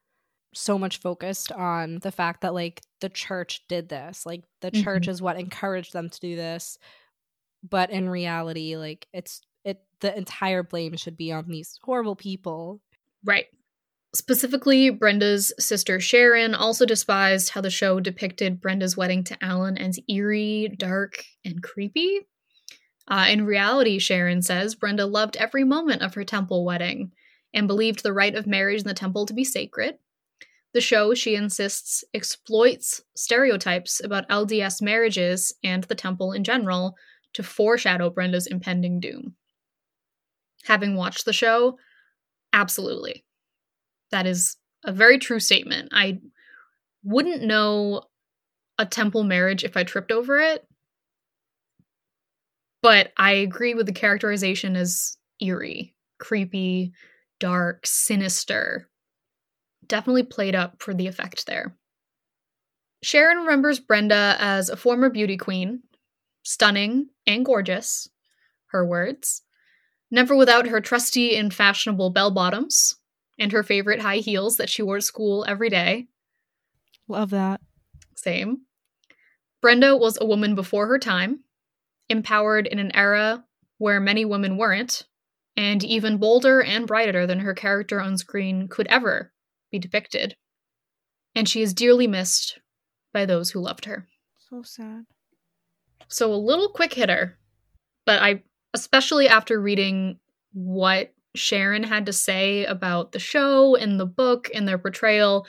so 0.54 0.78
much 0.78 1.00
focused 1.00 1.52
on 1.52 2.00
the 2.00 2.12
fact 2.12 2.41
that 2.41 2.54
like 2.54 2.82
the 3.00 3.10
church 3.10 3.63
did 3.67 3.89
this 3.89 4.26
like 4.26 4.43
the 4.62 4.71
mm-hmm. 4.71 4.84
church 4.84 5.08
is 5.08 5.21
what 5.21 5.38
encouraged 5.38 5.93
them 5.93 6.10
to 6.10 6.19
do 6.19 6.36
this 6.36 6.80
but 7.69 7.91
in 7.91 8.10
reality 8.10 8.76
like 8.76 9.08
it's 9.13 9.41
it 9.65 9.82
the 10.00 10.15
entire 10.17 10.63
blame 10.63 10.95
should 10.95 11.17
be 11.17 11.32
on 11.32 11.47
these 11.47 11.78
horrible 11.84 12.15
people 12.15 12.82
right 13.23 13.45
Specifically, 14.18 14.90
Brenda's 14.90 15.54
sister 15.60 16.00
Sharon 16.00 16.56
also 16.56 16.88
despised 16.88 17.50
how 17.50 17.62
the 17.62 17.70
show 17.70 18.00
depicted 18.00 18.60
Brenda's 18.60 18.98
wedding 18.98 19.24
to 19.26 19.38
Alan 19.44 19.78
as 19.78 20.00
eerie, 20.10 20.74
dark, 20.76 21.24
and 21.46 21.62
creepy. 21.62 22.22
Uh, 23.08 23.28
in 23.30 23.46
reality, 23.46 24.00
Sharon 24.00 24.42
says 24.42 24.74
Brenda 24.74 25.06
loved 25.06 25.38
every 25.38 25.64
moment 25.64 26.02
of 26.02 26.16
her 26.16 26.24
temple 26.24 26.66
wedding 26.66 27.12
and 27.54 27.68
believed 27.68 28.02
the 28.02 28.12
rite 28.12 28.34
of 28.34 28.48
marriage 28.48 28.82
in 28.82 28.88
the 28.88 28.96
temple 28.96 29.28
to 29.28 29.36
be 29.36 29.44
sacred. 29.44 30.00
The 30.74 30.82
show, 30.82 31.14
she 31.14 31.36
insists, 31.36 32.04
exploits 32.12 33.02
stereotypes 33.16 34.04
about 34.04 34.28
LDS 34.30 34.82
marriages 34.82 35.54
and 35.64 35.84
the 35.84 35.94
temple 35.94 36.32
in 36.32 36.44
general 36.44 36.96
to 37.34 37.44
foreshadow 37.44 38.10
Brenda's 38.10 38.48
impending 38.48 39.00
doom. 39.00 39.36
Having 40.64 40.96
watched 40.96 41.26
the 41.26 41.34
show, 41.34 41.78
absolutely. 42.52 43.24
That 44.12 44.26
is 44.26 44.58
a 44.84 44.91
very 44.91 45.20
true 45.20 45.39
statement. 45.39 45.89
I 45.91 46.20
wouldn't 47.04 47.43
know 47.43 48.04
a 48.78 48.86
temple 48.86 49.24
marriage 49.24 49.63
if 49.63 49.76
I 49.76 49.84
tripped 49.84 50.12
over 50.12 50.39
it. 50.39 50.65
But 52.82 53.12
I 53.17 53.32
agree 53.34 53.74
with 53.74 53.86
the 53.86 53.91
characterization 53.91 54.76
as 54.76 55.17
eerie, 55.41 55.96
creepy, 56.20 56.93
dark, 57.39 57.86
sinister. 57.86 58.89
Definitely 59.86 60.24
played 60.24 60.56
up 60.56 60.82
for 60.82 60.93
the 60.93 61.08
effect 61.08 61.48
there. 61.48 61.76
Sharon 63.04 63.39
remembers 63.39 63.80
Brenda 63.80 64.36
as 64.39 64.70
a 64.70 64.78
former 64.78 65.10
beauty 65.10 65.38
queen, 65.38 65.84
stunning 66.43 67.10
and 67.26 67.46
gorgeous, 67.46 68.10
her 68.67 68.86
words, 68.86 69.43
never 70.10 70.36
without 70.36 70.67
her 70.67 70.82
trusty 70.82 71.36
and 71.36 71.54
fashionable 71.54 72.10
bell 72.10 72.32
bottoms, 72.32 72.96
and 73.39 73.52
her 73.52 73.63
favorite 73.63 74.02
high 74.02 74.17
heels 74.17 74.58
that 74.58 74.69
she 74.69 74.82
wore 74.82 74.97
to 74.97 75.02
school 75.02 75.45
every 75.47 75.69
day. 75.69 76.08
Love 77.08 77.30
that. 77.30 77.62
Same. 78.15 78.62
Brenda 79.62 79.95
was 79.95 80.17
a 80.19 80.26
woman 80.26 80.56
before 80.56 80.88
her 80.88 81.00
time, 81.00 81.41
empowered 82.10 82.67
in 82.67 82.80
an 82.80 82.95
era 82.95 83.43
where 83.78 84.00
many 84.00 84.26
women 84.26 84.58
weren't, 84.58 85.06
and 85.56 85.84
even 85.84 86.17
bolder 86.17 86.62
and 86.62 86.88
brighter 86.88 87.26
than 87.26 87.39
her 87.39 87.54
character 87.54 88.00
on 88.00 88.17
screen 88.17 88.67
could 88.67 88.88
ever 88.88 89.32
be 89.71 89.80
depicted. 89.80 90.36
And 91.36 91.47
she 91.47 91.62
is 91.62 91.73
dearly 91.73 92.08
missed 92.08 92.60
by 93.13 93.26
those 93.26 93.52
who 93.52 93.60
loved 93.60 93.86
her. 93.86 94.08
So 94.50 94.62
sad. 94.63 95.06
So 96.08 96.34
a 96.34 96.36
little 96.36 96.69
quick 96.69 96.93
hitter, 96.93 97.38
but 98.06 98.21
I, 98.21 98.43
especially 98.73 99.28
after 99.28 99.60
reading 99.60 100.19
what 100.54 101.13
Sharon 101.38 101.84
had 101.84 102.06
to 102.06 102.13
say 102.13 102.65
about 102.65 103.12
the 103.12 103.19
show 103.19 103.76
and 103.76 104.00
the 104.00 104.06
book 104.06 104.50
and 104.54 104.67
their 104.67 104.78
portrayal, 104.78 105.45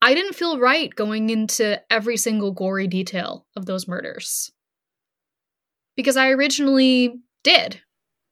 I 0.00 0.14
didn't 0.14 0.34
feel 0.34 0.58
right 0.58 0.94
going 0.94 1.30
into 1.30 1.80
every 1.92 2.16
single 2.16 2.52
gory 2.52 2.86
detail 2.86 3.46
of 3.56 3.66
those 3.66 3.86
murders. 3.86 4.50
Because 5.96 6.16
I 6.16 6.30
originally 6.30 7.20
did. 7.44 7.80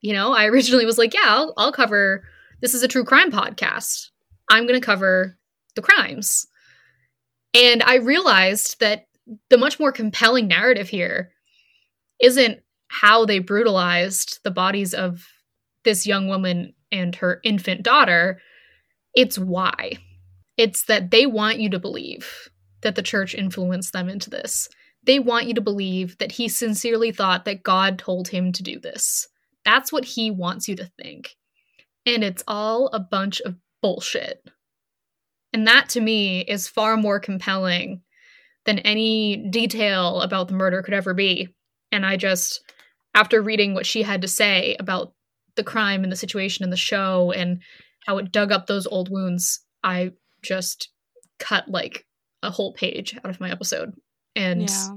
You 0.01 0.13
know, 0.13 0.33
I 0.33 0.47
originally 0.47 0.87
was 0.87 0.99
like, 0.99 1.15
yeah, 1.15 1.25
I'll, 1.25 1.55
I'll 1.57 1.73
cover 1.73 2.25
this 2.61 2.75
is 2.75 2.83
a 2.83 2.89
true 2.89 3.05
crime 3.05 3.31
podcast. 3.31 4.11
I'm 4.51 4.67
going 4.67 4.79
to 4.79 4.85
cover 4.85 5.39
the 5.75 5.83
crimes. 5.83 6.47
And 7.55 7.83
I 7.83 7.97
realized 7.97 8.81
that 8.81 9.07
the 9.49 9.59
much 9.59 9.79
more 9.79 9.93
compelling 9.93 10.49
narrative 10.49 10.89
here 10.89 11.33
isn't 12.21 12.61
how 12.89 13.25
they 13.25 13.39
brutalized 13.39 14.41
the 14.43 14.51
bodies 14.51 14.95
of 14.95 15.27
this 15.85 16.07
young 16.07 16.29
woman 16.29 16.75
and 16.93 17.15
her 17.17 17.41
infant 17.45 17.83
daughter, 17.83 18.41
it's 19.15 19.39
why. 19.39 19.93
It's 20.57 20.85
that 20.85 21.11
they 21.11 21.27
want 21.27 21.59
you 21.59 21.71
to 21.71 21.79
believe 21.79 22.49
that 22.83 22.95
the 22.95 23.03
church 23.03 23.35
influenced 23.35 23.93
them 23.93 24.09
into 24.09 24.31
this. 24.31 24.69
They 25.03 25.19
want 25.19 25.47
you 25.47 25.55
to 25.55 25.61
believe 25.61 26.19
that 26.19 26.33
he 26.33 26.49
sincerely 26.49 27.13
thought 27.13 27.45
that 27.47 27.63
God 27.63 27.99
told 27.99 28.29
him 28.29 28.53
to 28.53 28.63
do 28.63 28.79
this. 28.79 29.29
That's 29.65 29.93
what 29.93 30.05
he 30.05 30.31
wants 30.31 30.69
you 30.69 30.77
to 30.77 30.91
think. 31.01 31.37
And 32.07 32.23
it's 32.23 32.43
all 32.47 32.89
a 32.89 33.01
bunch 33.01 33.41
of 33.41 33.57
bullshit. 33.83 34.43
And 35.53 35.67
that 35.67 35.89
to 35.91 36.01
me 36.01 36.41
is 36.41 36.69
far 36.69 36.97
more 36.97 37.21
compelling 37.21 38.03
than 38.67 38.79
any 38.81 39.49
detail 39.51 40.21
about 40.21 40.49
the 40.49 40.55
murder 40.55 40.83
could 40.83 40.95
ever 40.95 41.15
be. 41.15 41.49
And 41.91 42.05
I 42.07 42.17
just, 42.17 42.61
after 43.15 43.43
reading 43.43 43.75
what 43.75 43.87
she 43.87 44.03
had 44.03 44.23
to 44.23 44.29
say 44.29 44.77
about 44.79 45.15
the 45.61 45.71
crime 45.71 46.03
and 46.03 46.11
the 46.11 46.17
situation 46.17 46.65
in 46.65 46.71
the 46.71 46.77
show 46.77 47.33
and 47.33 47.61
how 48.07 48.17
it 48.17 48.33
dug 48.33 48.51
up 48.51 48.67
those 48.67 48.87
old 48.87 49.11
wounds, 49.11 49.61
I 49.85 50.13
just 50.43 50.89
cut 51.39 51.69
like 51.69 52.07
a 52.43 52.51
whole 52.51 52.73
page 52.73 53.15
out 53.19 53.31
of 53.31 53.41
my 53.41 53.51
episode 53.51 53.93
and 54.35 54.63
yeah. 54.63 54.89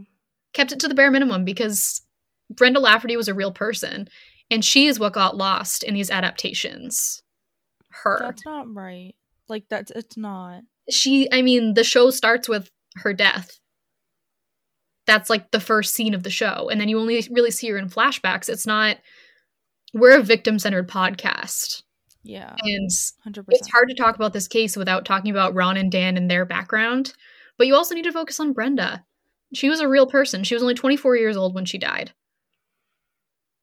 kept 0.54 0.72
it 0.72 0.80
to 0.80 0.88
the 0.88 0.96
bare 0.96 1.12
minimum 1.12 1.44
because 1.44 2.02
Brenda 2.50 2.80
Lafferty 2.80 3.18
was 3.18 3.28
a 3.28 3.34
real 3.34 3.52
person 3.52 4.08
and 4.50 4.64
she 4.64 4.88
is 4.88 5.00
what 5.00 5.12
got 5.12 5.36
lost 5.36 5.84
in 5.84 5.94
these 5.94 6.10
adaptations. 6.10 7.22
Her. 7.90 8.20
That's 8.22 8.46
not 8.46 8.74
right. 8.74 9.16
Like 9.50 9.66
that's 9.70 9.92
it's 9.92 10.16
not. 10.16 10.62
She 10.90 11.30
I 11.32 11.42
mean 11.42 11.74
the 11.74 11.84
show 11.84 12.10
starts 12.10 12.48
with 12.48 12.70
her 12.96 13.14
death. 13.14 13.60
That's 15.06 15.30
like 15.30 15.52
the 15.52 15.60
first 15.60 15.94
scene 15.94 16.14
of 16.14 16.24
the 16.24 16.30
show 16.30 16.70
and 16.70 16.80
then 16.80 16.88
you 16.88 16.98
only 16.98 17.28
really 17.30 17.52
see 17.52 17.68
her 17.68 17.78
in 17.78 17.90
flashbacks. 17.90 18.48
It's 18.48 18.66
not 18.66 18.98
we're 19.94 20.18
a 20.20 20.24
victim 20.24 20.60
centered 20.60 20.90
podcast. 20.90 21.84
Yeah. 22.24 22.56
And 22.62 22.90
100%. 23.28 23.46
it's 23.50 23.72
hard 23.72 23.90
to 23.90 23.96
talk 23.96 24.16
about 24.16 24.34
this 24.34 24.48
case 24.48 24.78
without 24.78 25.06
talking 25.06 25.32
about 25.32 25.54
Ron 25.56 25.78
and 25.78 25.92
Dan 25.92 26.18
and 26.18 26.30
their 26.32 26.46
background. 26.46 27.14
But 27.58 27.68
you 27.68 27.76
also 27.76 27.94
need 27.96 28.04
to 28.04 28.12
focus 28.12 28.40
on 28.40 28.54
Brenda. 28.54 29.06
She 29.54 29.70
was 29.70 29.80
a 29.80 29.88
real 29.88 30.08
person. 30.08 30.44
She 30.44 30.56
was 30.56 30.64
only 30.64 30.74
24 30.74 31.16
years 31.18 31.38
old 31.38 31.54
when 31.54 31.66
she 31.66 31.78
died. 31.78 32.14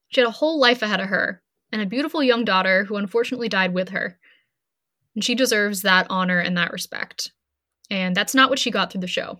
She 0.08 0.20
had 0.20 0.28
a 0.28 0.32
whole 0.32 0.60
life 0.60 0.82
ahead 0.82 1.00
of 1.00 1.08
her. 1.08 1.42
and 1.72 1.80
a 1.80 1.86
beautiful 1.86 2.22
young 2.22 2.44
daughter 2.44 2.84
who 2.84 2.96
unfortunately 2.96 3.48
died 3.48 3.72
with 3.72 3.90
her. 3.90 4.18
And 5.14 5.24
she 5.24 5.34
deserves 5.34 5.82
that 5.82 6.06
honor 6.10 6.38
and 6.38 6.56
that 6.58 6.72
respect. 6.72 7.32
And 7.90 8.14
that's 8.14 8.34
not 8.34 8.50
what 8.50 8.58
she 8.58 8.70
got 8.70 8.90
through 8.90 9.02
the 9.02 9.06
show. 9.06 9.38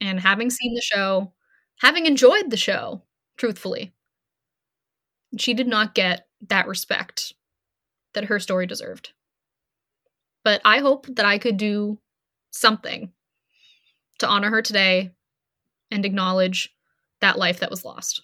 And 0.00 0.20
having 0.20 0.50
seen 0.50 0.74
the 0.74 0.82
show, 0.82 1.32
having 1.80 2.06
enjoyed 2.06 2.50
the 2.50 2.56
show, 2.56 3.02
truthfully, 3.38 3.94
she 5.40 5.54
did 5.54 5.66
not 5.66 5.94
get 5.94 6.26
that 6.48 6.68
respect 6.68 7.34
that 8.14 8.24
her 8.24 8.38
story 8.38 8.66
deserved. 8.66 9.12
But 10.44 10.60
I 10.64 10.78
hope 10.78 11.06
that 11.06 11.26
I 11.26 11.38
could 11.38 11.56
do 11.56 11.98
something 12.50 13.12
to 14.18 14.28
honor 14.28 14.50
her 14.50 14.62
today 14.62 15.12
and 15.90 16.04
acknowledge 16.04 16.74
that 17.20 17.38
life 17.38 17.60
that 17.60 17.70
was 17.70 17.84
lost. 17.84 18.22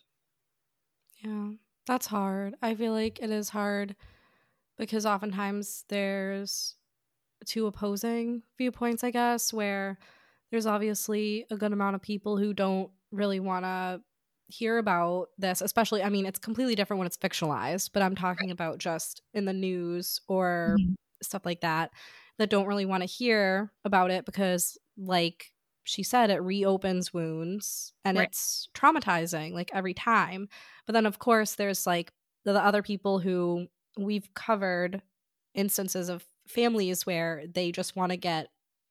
Yeah, 1.23 1.51
that's 1.87 2.07
hard. 2.07 2.55
I 2.63 2.75
feel 2.75 2.93
like 2.93 3.21
it 3.21 3.31
is 3.31 3.49
hard 3.49 3.97
because 4.79 5.07
oftentimes 5.07 5.85
there's 5.89 6.77
two 7.45 7.67
opposing 7.67 8.43
viewpoints, 8.57 9.05
I 9.05 9.11
guess, 9.11 9.53
where 9.53 9.99
there's 10.51 10.67
obviously 10.67 11.47
a 11.51 11.57
good 11.57 11.73
amount 11.73 11.97
of 11.97 12.03
people 12.03 12.37
who 12.37 12.55
don't 12.55 12.91
really 13.11 13.41
want 13.41 13.65
to 13.65 14.01
hear 14.49 14.79
about 14.79 15.29
this, 15.39 15.61
especially, 15.61 16.03
I 16.03 16.09
mean, 16.09 16.27
it's 16.27 16.39
completely 16.39 16.75
different 16.75 16.99
when 16.99 17.07
it's 17.07 17.17
fictionalized, 17.17 17.91
but 17.93 18.03
I'm 18.03 18.15
talking 18.15 18.51
about 18.51 18.79
just 18.79 19.23
in 19.33 19.45
the 19.45 19.53
news 19.53 20.21
or 20.29 20.77
mm-hmm. 20.79 20.93
stuff 21.23 21.47
like 21.47 21.61
that, 21.63 21.91
that 22.39 22.51
don't 22.51 22.67
really 22.67 22.87
want 22.87 23.03
to 23.03 23.09
hear 23.09 23.73
about 23.85 24.11
it 24.11 24.25
because, 24.27 24.79
like 24.97 25.53
she 25.85 26.03
said, 26.03 26.31
it 26.31 26.43
reopens 26.43 27.13
wounds 27.13 27.93
and 28.05 28.19
right. 28.19 28.29
it's 28.29 28.69
traumatizing 28.75 29.53
like 29.53 29.71
every 29.75 29.95
time. 29.95 30.49
But 30.87 30.93
then, 30.93 31.07
of 31.07 31.19
course, 31.19 31.55
there's 31.55 31.87
like 31.87 32.13
the, 32.45 32.53
the 32.53 32.65
other 32.65 32.83
people 32.83 33.19
who 33.19 33.67
we've 33.99 34.33
covered 34.35 35.03
instances 35.55 36.09
of 36.09 36.25
families 36.47 37.07
where 37.07 37.45
they 37.53 37.73
just 37.73 37.97
want 37.97 38.11
to 38.11 38.17
get, 38.17 38.49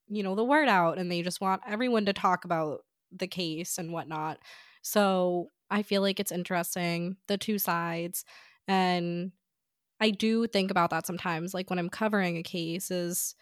you 0.07 0.23
know, 0.23 0.35
the 0.35 0.43
word 0.43 0.67
out 0.67 0.97
and 0.97 1.11
they 1.11 1.21
just 1.21 1.41
want 1.41 1.61
everyone 1.67 2.05
to 2.05 2.13
talk 2.13 2.45
about 2.45 2.81
the 3.11 3.27
case 3.27 3.77
and 3.77 3.91
whatnot. 3.91 4.39
So 4.81 5.47
I 5.69 5.83
feel 5.83 6.01
like 6.01 6.19
it's 6.19 6.31
interesting, 6.31 7.17
the 7.27 7.37
two 7.37 7.59
sides. 7.59 8.25
And 8.67 9.31
I 9.99 10.09
do 10.11 10.47
think 10.47 10.71
about 10.71 10.89
that 10.89 11.05
sometimes, 11.05 11.53
like 11.53 11.69
when 11.69 11.79
I'm 11.79 11.89
covering 11.89 12.37
a 12.37 12.43
case, 12.43 12.91
is 12.91 13.35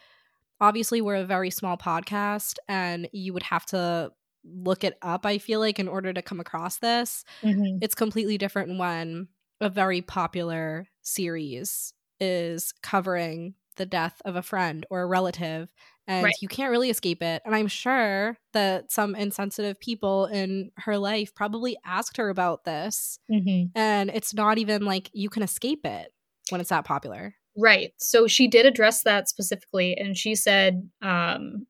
obviously 0.61 1.01
we're 1.01 1.15
a 1.15 1.25
very 1.25 1.49
small 1.49 1.77
podcast 1.77 2.55
and 2.67 3.09
you 3.13 3.33
would 3.33 3.43
have 3.43 3.65
to 3.67 4.11
look 4.43 4.83
it 4.83 4.97
up, 5.01 5.25
I 5.25 5.37
feel 5.37 5.59
like, 5.59 5.79
in 5.79 5.87
order 5.87 6.13
to 6.13 6.21
come 6.21 6.39
across 6.39 6.77
this. 6.77 7.23
Mm-hmm. 7.41 7.77
It's 7.81 7.95
completely 7.95 8.37
different 8.37 8.77
when 8.77 9.27
a 9.61 9.69
very 9.69 10.01
popular 10.01 10.87
series 11.01 11.93
is 12.19 12.73
covering 12.81 13.55
the 13.77 13.85
death 13.85 14.21
of 14.25 14.35
a 14.35 14.41
friend 14.41 14.85
or 14.89 15.01
a 15.01 15.07
relative 15.07 15.69
and 16.09 16.23
right. 16.23 16.33
you 16.41 16.47
can't 16.47 16.71
really 16.71 16.89
escape 16.89 17.21
it. 17.21 17.43
And 17.45 17.55
I'm 17.55 17.67
sure 17.67 18.35
that 18.53 18.91
some 18.91 19.13
insensitive 19.13 19.79
people 19.79 20.25
in 20.25 20.71
her 20.77 20.97
life 20.97 21.35
probably 21.35 21.77
asked 21.85 22.17
her 22.17 22.29
about 22.29 22.65
this. 22.65 23.19
Mm-hmm. 23.31 23.67
And 23.75 24.09
it's 24.09 24.33
not 24.33 24.57
even 24.57 24.85
like 24.85 25.11
you 25.13 25.29
can 25.29 25.43
escape 25.43 25.85
it 25.85 26.11
when 26.49 26.61
it's 26.61 26.71
that 26.71 26.83
popular. 26.83 27.35
Right. 27.55 27.91
So 27.97 28.25
she 28.25 28.47
did 28.47 28.65
address 28.65 29.03
that 29.03 29.29
specifically. 29.29 29.95
And 29.95 30.17
she 30.17 30.33
said, 30.33 30.89
um, 31.03 31.67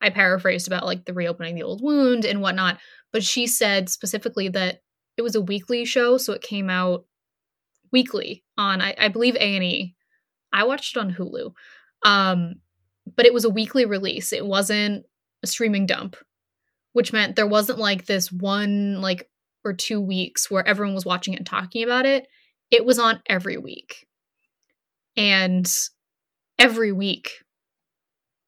I 0.00 0.08
paraphrased 0.08 0.66
about 0.66 0.86
like 0.86 1.04
the 1.04 1.12
reopening 1.12 1.54
the 1.54 1.64
old 1.64 1.82
wound 1.82 2.24
and 2.24 2.40
whatnot. 2.40 2.78
But 3.12 3.22
she 3.22 3.46
said 3.46 3.90
specifically 3.90 4.48
that 4.48 4.80
it 5.18 5.22
was 5.22 5.34
a 5.34 5.42
weekly 5.42 5.84
show. 5.84 6.16
So 6.16 6.32
it 6.32 6.40
came 6.40 6.70
out 6.70 7.04
weekly 7.92 8.42
on, 8.56 8.80
I, 8.80 8.94
I 8.96 9.08
believe, 9.08 9.34
A&E. 9.34 9.94
I 10.50 10.64
watched 10.64 10.96
it 10.96 11.00
on 11.00 11.12
Hulu. 11.12 11.52
Um, 12.04 12.54
but 13.16 13.26
it 13.26 13.34
was 13.34 13.44
a 13.44 13.50
weekly 13.50 13.84
release. 13.84 14.32
It 14.32 14.46
wasn't 14.46 15.04
a 15.42 15.46
streaming 15.46 15.86
dump, 15.86 16.16
which 16.92 17.12
meant 17.12 17.36
there 17.36 17.46
wasn't 17.46 17.78
like 17.78 18.06
this 18.06 18.32
one 18.32 19.00
like 19.00 19.28
or 19.64 19.72
two 19.72 20.00
weeks 20.00 20.50
where 20.50 20.66
everyone 20.66 20.94
was 20.94 21.06
watching 21.06 21.34
it 21.34 21.38
and 21.38 21.46
talking 21.46 21.82
about 21.82 22.06
it. 22.06 22.26
It 22.70 22.84
was 22.84 22.98
on 22.98 23.20
every 23.28 23.56
week. 23.56 24.06
And 25.16 25.70
every 26.58 26.92
week 26.92 27.32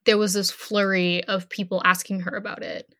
there 0.04 0.18
was 0.18 0.32
this 0.32 0.50
flurry 0.50 1.24
of 1.24 1.50
people 1.50 1.82
asking 1.84 2.20
her 2.20 2.36
about 2.36 2.62
it 2.62 2.92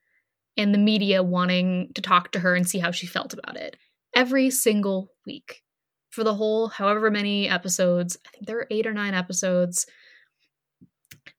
and 0.57 0.75
the 0.75 0.79
media 0.79 1.23
wanting 1.23 1.91
to 1.95 2.03
talk 2.03 2.33
to 2.33 2.41
her 2.41 2.55
and 2.55 2.69
see 2.69 2.79
how 2.79 2.91
she 2.91 3.07
felt 3.07 3.33
about 3.33 3.57
it. 3.57 3.77
Every 4.15 4.51
single 4.51 5.09
week 5.25 5.63
for 6.11 6.25
the 6.25 6.35
whole 6.35 6.69
however 6.69 7.11
many 7.11 7.49
episodes. 7.49 8.17
I 8.27 8.31
think 8.31 8.47
there 8.47 8.57
were 8.57 8.67
8 8.71 8.87
or 8.87 8.93
9 8.93 9.15
episodes 9.15 9.87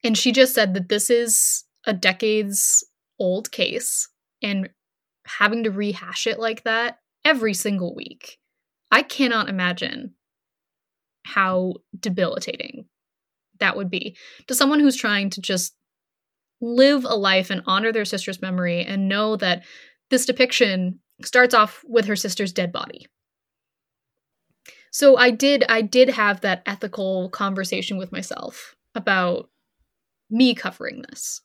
and 0.04 0.18
she 0.18 0.32
just 0.32 0.54
said 0.54 0.74
that 0.74 0.90
this 0.90 1.10
is 1.10 1.66
a 1.86 1.94
decades 1.94 2.84
old 3.20 3.52
case 3.52 4.10
and 4.42 4.70
having 5.26 5.64
to 5.64 5.72
rehash 5.72 6.28
it 6.28 6.40
like 6.40 6.64
that 6.64 7.00
every 7.24 7.54
single 7.54 7.96
week. 7.96 8.38
I 8.90 9.04
cannot 9.04 9.50
imagine 9.50 10.16
how 11.24 11.76
debilitating 11.98 12.86
that 13.60 13.78
would 13.78 13.90
be 13.90 14.18
to 14.48 14.56
someone 14.56 14.80
who's 14.80 14.96
trying 14.96 15.30
to 15.30 15.42
just 15.42 15.76
live 16.60 17.06
a 17.06 17.16
life 17.16 17.50
and 17.50 17.62
honor 17.66 17.92
their 17.92 18.06
sister's 18.06 18.42
memory 18.42 18.84
and 18.84 19.08
know 19.08 19.36
that 19.36 19.64
this 20.10 20.26
depiction 20.26 21.00
starts 21.24 21.54
off 21.54 21.84
with 21.88 22.06
her 22.06 22.16
sister's 22.16 22.52
dead 22.52 22.72
body. 22.72 23.08
So 24.92 25.16
I 25.16 25.30
did 25.32 25.64
I 25.70 25.82
did 25.82 26.10
have 26.10 26.42
that 26.42 26.64
ethical 26.66 27.30
conversation 27.30 27.98
with 27.98 28.12
myself 28.12 28.76
about 28.94 29.50
me 30.32 30.56
covering 30.56 31.04
this. 31.10 31.42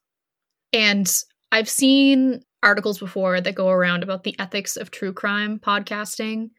And 0.72 1.10
I've 1.52 1.68
seen 1.68 2.42
articles 2.62 2.98
before 2.98 3.40
that 3.40 3.54
go 3.54 3.68
around 3.68 4.02
about 4.02 4.24
the 4.24 4.38
ethics 4.38 4.76
of 4.76 4.90
true 4.90 5.12
crime 5.12 5.58
podcasting. 5.58 6.50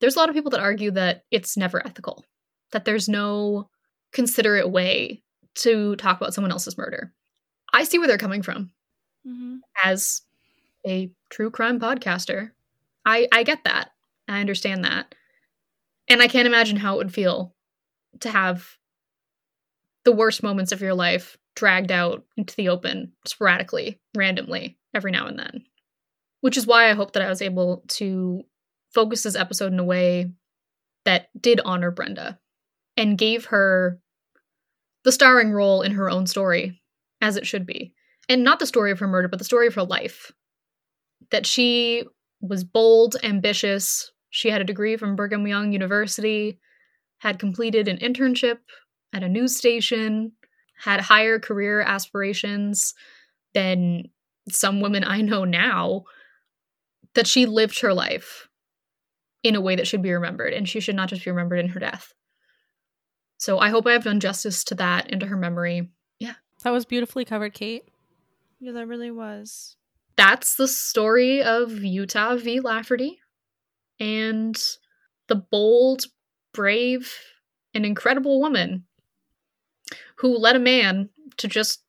There's 0.00 0.16
a 0.16 0.18
lot 0.18 0.28
of 0.28 0.34
people 0.34 0.50
that 0.50 0.60
argue 0.60 0.90
that 0.92 1.24
it's 1.30 1.56
never 1.56 1.84
ethical, 1.86 2.24
that 2.72 2.84
there's 2.84 3.08
no 3.08 3.70
considerate 4.12 4.70
way 4.70 5.22
to 5.56 5.96
talk 5.96 6.16
about 6.20 6.34
someone 6.34 6.50
else's 6.50 6.76
murder. 6.76 7.12
I 7.72 7.84
see 7.84 7.98
where 7.98 8.08
they're 8.08 8.18
coming 8.18 8.42
from. 8.42 8.70
Mm-hmm. 9.26 9.56
As 9.82 10.22
a 10.86 11.10
true 11.30 11.50
crime 11.50 11.80
podcaster, 11.80 12.50
I 13.06 13.26
I 13.32 13.42
get 13.42 13.64
that. 13.64 13.90
I 14.28 14.40
understand 14.40 14.84
that. 14.84 15.14
And 16.08 16.20
I 16.20 16.28
can't 16.28 16.46
imagine 16.46 16.76
how 16.76 16.94
it 16.94 16.98
would 16.98 17.14
feel 17.14 17.54
to 18.20 18.30
have 18.30 18.76
the 20.04 20.12
worst 20.12 20.42
moments 20.42 20.72
of 20.72 20.82
your 20.82 20.94
life 20.94 21.38
dragged 21.54 21.92
out 21.92 22.24
into 22.36 22.54
the 22.56 22.68
open 22.68 23.12
sporadically, 23.26 24.00
randomly, 24.16 24.76
every 24.94 25.10
now 25.10 25.26
and 25.26 25.38
then. 25.38 25.64
Which 26.40 26.56
is 26.56 26.66
why 26.66 26.90
I 26.90 26.94
hope 26.94 27.12
that 27.12 27.22
I 27.22 27.28
was 27.28 27.42
able 27.42 27.84
to 27.88 28.44
focus 28.92 29.22
this 29.22 29.36
episode 29.36 29.72
in 29.72 29.78
a 29.78 29.84
way 29.84 30.30
that 31.04 31.28
did 31.40 31.60
honor 31.64 31.90
Brenda 31.90 32.38
and 32.96 33.18
gave 33.18 33.46
her 33.46 34.00
the 35.04 35.12
starring 35.12 35.52
role 35.52 35.82
in 35.82 35.92
her 35.92 36.10
own 36.10 36.26
story, 36.26 36.80
as 37.20 37.36
it 37.36 37.46
should 37.46 37.66
be. 37.66 37.92
And 38.28 38.42
not 38.42 38.58
the 38.58 38.66
story 38.66 38.90
of 38.90 38.98
her 39.00 39.08
murder, 39.08 39.28
but 39.28 39.38
the 39.38 39.44
story 39.44 39.66
of 39.66 39.74
her 39.74 39.84
life. 39.84 40.32
That 41.30 41.46
she 41.46 42.04
was 42.40 42.64
bold, 42.64 43.16
ambitious. 43.22 44.10
She 44.30 44.50
had 44.50 44.60
a 44.60 44.64
degree 44.64 44.96
from 44.96 45.16
Brigham 45.16 45.46
Young 45.46 45.72
University, 45.72 46.58
had 47.18 47.38
completed 47.38 47.88
an 47.88 47.98
internship 47.98 48.58
at 49.12 49.22
a 49.22 49.28
news 49.28 49.56
station, 49.56 50.32
had 50.76 51.00
higher 51.00 51.38
career 51.38 51.80
aspirations 51.80 52.94
than 53.54 54.04
some 54.48 54.80
women 54.80 55.04
I 55.04 55.20
know 55.20 55.44
now, 55.44 56.04
that 57.14 57.26
she 57.26 57.46
lived 57.46 57.80
her 57.80 57.94
life 57.94 58.48
in 59.42 59.54
a 59.54 59.60
way 59.60 59.76
that 59.76 59.86
should 59.86 60.02
be 60.02 60.12
remembered, 60.12 60.52
and 60.52 60.68
she 60.68 60.80
should 60.80 60.96
not 60.96 61.08
just 61.08 61.24
be 61.24 61.30
remembered 61.30 61.60
in 61.60 61.68
her 61.68 61.80
death. 61.80 62.12
So 63.38 63.58
I 63.58 63.68
hope 63.68 63.86
I 63.86 63.92
have 63.92 64.04
done 64.04 64.20
justice 64.20 64.64
to 64.64 64.74
that 64.76 65.10
and 65.10 65.20
to 65.20 65.26
her 65.26 65.36
memory. 65.36 65.90
Yeah. 66.18 66.34
That 66.62 66.70
was 66.70 66.84
beautifully 66.84 67.24
covered, 67.24 67.54
Kate. 67.54 67.84
Yeah, 68.58 68.72
that 68.72 68.88
really 68.88 69.10
was. 69.10 69.76
That's 70.16 70.56
the 70.56 70.68
story 70.68 71.42
of 71.42 71.72
Utah 71.72 72.36
v. 72.36 72.60
Lafferty 72.60 73.18
and 74.00 74.56
the 75.28 75.34
bold, 75.34 76.06
brave, 76.52 77.12
and 77.74 77.84
incredible 77.84 78.40
woman 78.40 78.84
who 80.16 80.36
led 80.38 80.56
a 80.56 80.60
man 80.60 81.08
to 81.38 81.48
just 81.48 81.82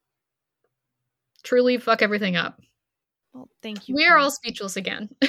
truly 1.44 1.78
fuck 1.78 2.02
everything 2.02 2.36
up. 2.36 2.60
Well, 3.34 3.50
thank 3.62 3.88
you. 3.88 3.96
We 3.96 4.06
are 4.06 4.18
all 4.18 4.32
speechless 4.32 4.78
again. 4.78 5.10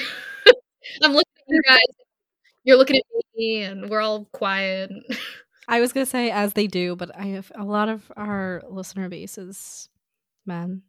I'm 1.03 1.13
looking 1.13 1.33
at 1.37 1.47
you 1.47 1.61
guys. 1.67 1.79
You're 2.63 2.77
looking 2.77 2.97
at 2.97 3.03
me, 3.35 3.63
and 3.63 3.89
we're 3.89 4.01
all 4.01 4.25
quiet. 4.31 4.91
I 5.67 5.81
was 5.81 5.91
gonna 5.91 6.05
say 6.05 6.31
as 6.31 6.53
they 6.53 6.67
do, 6.67 6.95
but 6.95 7.11
I 7.17 7.27
have 7.27 7.51
a 7.55 7.63
lot 7.63 7.89
of 7.89 8.09
our 8.15 8.63
listener 8.69 9.09
base 9.09 9.37
is 9.37 9.89
men. 10.45 10.83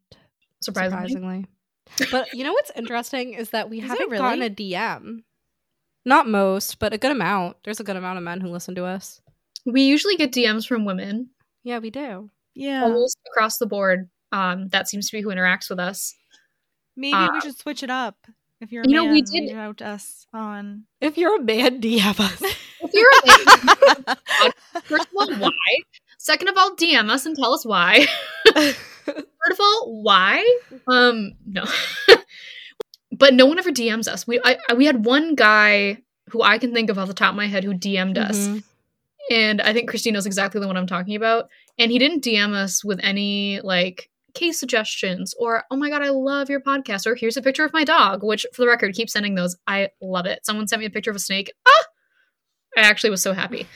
Surprisingly. 0.61 1.09
surprisingly. 1.09 1.47
but 2.11 2.33
you 2.35 2.45
know 2.45 2.53
what's 2.53 2.71
interesting 2.77 3.35
is 3.35 3.51
that 3.51 3.71
we 3.71 3.79
is 3.79 3.85
haven't 3.87 4.11
really? 4.11 4.19
gotten 4.19 4.43
a 4.43 4.51
DM. 4.51 5.23
Not 6.05 6.29
most, 6.29 6.79
but 6.79 6.93
a 6.93 6.99
good 6.99 7.11
amount. 7.11 7.57
There's 7.65 7.81
a 7.81 7.85
good 7.85 7.97
amount 7.97 8.19
of 8.19 8.25
men 8.25 8.41
who 8.41 8.49
listen 8.49 8.75
to 8.77 8.85
us. 8.85 9.21
We 9.67 9.83
usually 9.83 10.17
get 10.17 10.33
DMs 10.33 10.67
from 10.67 10.85
women. 10.85 11.31
Yeah, 11.65 11.79
we 11.79 11.91
do. 11.91 12.31
Yeah. 12.55 12.83
Almost 12.85 13.19
across 13.31 13.59
the 13.59 13.67
board. 13.67 14.09
Um, 14.33 14.69
that 14.69 14.89
seems 14.89 15.09
to 15.11 15.17
be 15.17 15.23
who 15.23 15.29
interacts 15.31 15.71
with 15.71 15.79
us. 15.79 16.15
Maybe 16.97 17.15
Uh, 17.15 17.29
we 17.33 17.41
should 17.41 17.59
switch 17.59 17.83
it 17.83 17.91
up. 17.91 18.17
If 18.61 18.73
you're 18.73 18.83
a 18.83 18.89
you 18.89 18.95
know, 18.95 19.05
we 19.07 19.23
did- 19.23 19.43
reach 19.43 19.53
out 19.55 19.77
to 19.79 19.87
us 19.87 20.27
on. 20.33 20.85
If 21.01 21.17
you're 21.17 21.37
a 21.37 21.43
man, 21.43 21.81
DM 21.81 22.19
us. 22.21 22.43
If 22.81 22.93
you're 22.95 23.11
a 23.11 23.27
man, 24.07 24.53
first 24.85 25.09
of 25.09 25.15
all, 25.19 25.35
why? 25.35 25.51
Second 26.19 26.49
of 26.49 26.57
all, 26.57 26.75
DM 26.77 27.11
us 27.11 27.27
and 27.27 27.37
tell 27.37 27.53
us 27.53 27.65
why. 27.67 28.07
Third 28.55 28.77
of 29.53 29.61
all, 29.61 30.03
why? 30.03 30.59
Um, 30.87 31.33
no. 31.45 31.65
but 33.13 33.35
no 33.35 33.47
one 33.47 33.59
ever 33.59 33.71
DMs 33.73 34.07
us. 34.09 34.27
We 34.27 34.41
I, 34.45 34.59
I- 34.71 34.75
we 34.75 34.87
had 34.87 35.05
one 35.05 35.35
guy 35.35 35.99
who 36.31 36.43
I 36.43 36.59
can 36.59 36.73
think 36.73 36.89
of 36.91 36.99
off 36.99 37.09
the 37.09 37.15
top 37.15 37.31
of 37.31 37.37
my 37.37 37.47
head 37.47 37.65
who 37.65 37.73
DM'd 37.75 38.19
us, 38.19 38.47
Mhm. 38.49 38.63
And 39.31 39.61
I 39.61 39.73
think 39.73 39.89
Christine 39.89 40.15
knows 40.15 40.27
exactly 40.27 40.61
the 40.61 40.67
one 40.67 40.77
I'm 40.77 40.87
talking 40.87 41.17
about. 41.17 41.49
And 41.79 41.91
he 41.91 41.99
didn't 41.99 42.25
DM 42.25 42.55
us 42.55 42.85
with 42.85 42.99
any 43.03 43.61
like 43.61 44.11
case 44.35 44.59
suggestions 44.61 45.35
or 45.39 45.65
oh 45.71 45.77
my 45.77 45.91
god, 45.91 46.03
I 46.03 46.11
love 46.11 46.49
your 46.51 46.61
podcast 46.61 47.07
or 47.07 47.15
here's 47.15 47.37
a 47.37 47.43
picture 47.43 47.65
of 47.65 47.73
my 47.73 47.85
dog. 47.85 48.23
Which, 48.23 48.47
for 48.53 48.63
the 48.63 48.69
record, 48.69 48.95
keep 48.95 49.11
sending 49.11 49.35
those. 49.35 49.57
I 49.67 49.91
love 50.01 50.27
it. 50.27 50.45
Someone 50.45 50.67
sent 50.67 50.81
me 50.81 50.87
a 50.87 50.91
picture 50.91 51.11
of 51.11 51.17
a 51.17 51.21
snake. 51.21 51.53
Ah, 51.67 51.85
I 52.77 52.81
actually 52.83 53.11
was 53.11 53.23
so 53.23 53.33
happy. 53.33 53.67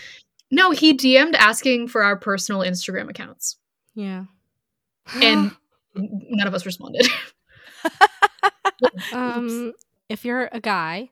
No, 0.50 0.70
he 0.70 0.94
DM'd 0.94 1.34
asking 1.36 1.88
for 1.88 2.02
our 2.02 2.16
personal 2.16 2.60
Instagram 2.60 3.08
accounts, 3.08 3.56
Yeah. 3.94 4.24
and 5.14 5.52
none 5.94 6.46
of 6.46 6.54
us 6.54 6.66
responded. 6.66 7.08
um, 9.12 9.72
if 10.08 10.24
you're 10.24 10.48
a 10.52 10.60
guy 10.60 11.10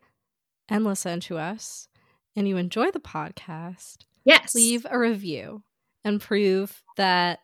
and 0.68 0.84
listen 0.84 1.20
to 1.20 1.38
us 1.38 1.88
and 2.36 2.46
you 2.48 2.56
enjoy 2.56 2.90
the 2.90 3.00
podcast, 3.00 4.04
yes, 4.24 4.54
leave 4.54 4.86
a 4.88 4.98
review 4.98 5.62
and 6.04 6.20
prove 6.20 6.82
that 6.96 7.40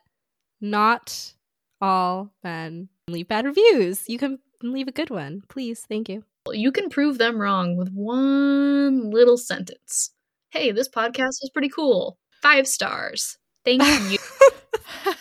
not 0.61 1.33
all 1.81 2.31
men 2.43 2.89
leave 3.07 3.27
bad 3.27 3.45
reviews. 3.45 4.07
You 4.07 4.17
can 4.17 4.39
leave 4.61 4.87
a 4.87 4.91
good 4.91 5.09
one, 5.09 5.43
please. 5.49 5.85
Thank 5.87 6.09
you. 6.09 6.23
you 6.51 6.71
can 6.71 6.89
prove 6.89 7.17
them 7.17 7.37
wrong 7.39 7.75
with 7.75 7.91
one 7.91 9.11
little 9.11 9.37
sentence. 9.37 10.11
Hey, 10.49 10.71
this 10.71 10.89
podcast 10.89 11.43
is 11.43 11.51
pretty 11.53 11.69
cool. 11.69 12.17
Five 12.41 12.67
stars. 12.67 13.37
Thank 13.65 13.83
you. 14.11 14.17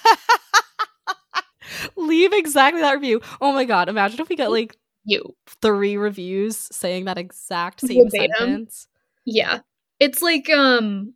leave 1.96 2.32
exactly 2.32 2.80
that 2.80 2.94
review. 2.94 3.20
Oh 3.40 3.52
my 3.52 3.64
god! 3.64 3.88
Imagine 3.88 4.20
if 4.20 4.28
we 4.28 4.36
got 4.36 4.50
like 4.50 4.76
you. 5.04 5.34
three 5.62 5.96
reviews 5.96 6.56
saying 6.72 7.06
that 7.06 7.18
exact 7.18 7.80
same 7.80 8.08
Verbatim. 8.10 8.30
sentence. 8.38 8.88
Yeah. 9.24 9.60
It's 9.98 10.22
like 10.22 10.48
um 10.50 11.14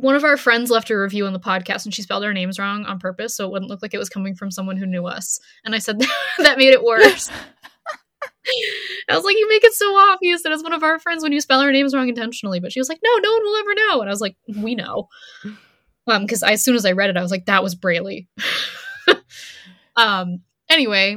one 0.00 0.14
of 0.14 0.22
our 0.22 0.36
friends 0.36 0.70
left 0.70 0.90
a 0.90 0.96
review 0.96 1.26
on 1.26 1.32
the 1.32 1.40
podcast 1.40 1.84
and 1.84 1.92
she 1.92 2.02
spelled 2.02 2.24
our 2.24 2.32
names 2.32 2.58
wrong 2.58 2.84
on 2.84 3.00
purpose 3.00 3.36
so 3.36 3.44
it 3.44 3.50
wouldn't 3.50 3.70
look 3.70 3.82
like 3.82 3.94
it 3.94 3.98
was 3.98 4.08
coming 4.08 4.34
from 4.34 4.50
someone 4.50 4.76
who 4.76 4.86
knew 4.86 5.06
us. 5.06 5.40
And 5.64 5.74
I 5.74 5.78
said 5.78 6.00
that 6.38 6.58
made 6.58 6.72
it 6.72 6.84
worse. 6.84 7.30
I 9.10 9.14
was 9.16 9.24
like, 9.24 9.36
you 9.36 9.48
make 9.48 9.64
it 9.64 9.72
so 9.74 9.86
obvious 9.96 10.42
that 10.42 10.52
it's 10.52 10.62
one 10.62 10.72
of 10.72 10.82
our 10.82 10.98
friends 10.98 11.22
when 11.22 11.32
you 11.32 11.40
spell 11.40 11.60
our 11.60 11.72
names 11.72 11.94
wrong 11.94 12.08
intentionally. 12.08 12.60
But 12.60 12.72
she 12.72 12.80
was 12.80 12.88
like, 12.88 13.00
no, 13.02 13.10
no 13.16 13.32
one 13.32 13.42
will 13.42 13.56
ever 13.56 13.74
know. 13.74 14.00
And 14.00 14.08
I 14.08 14.12
was 14.12 14.20
like, 14.20 14.36
we 14.56 14.74
know. 14.74 15.08
Um, 16.06 16.22
because 16.22 16.42
as 16.42 16.62
soon 16.62 16.76
as 16.76 16.86
I 16.86 16.92
read 16.92 17.10
it, 17.10 17.16
I 17.16 17.22
was 17.22 17.30
like, 17.30 17.46
that 17.46 17.62
was 17.62 17.74
Braley. 17.74 18.28
um, 19.96 20.42
anyway, 20.70 21.16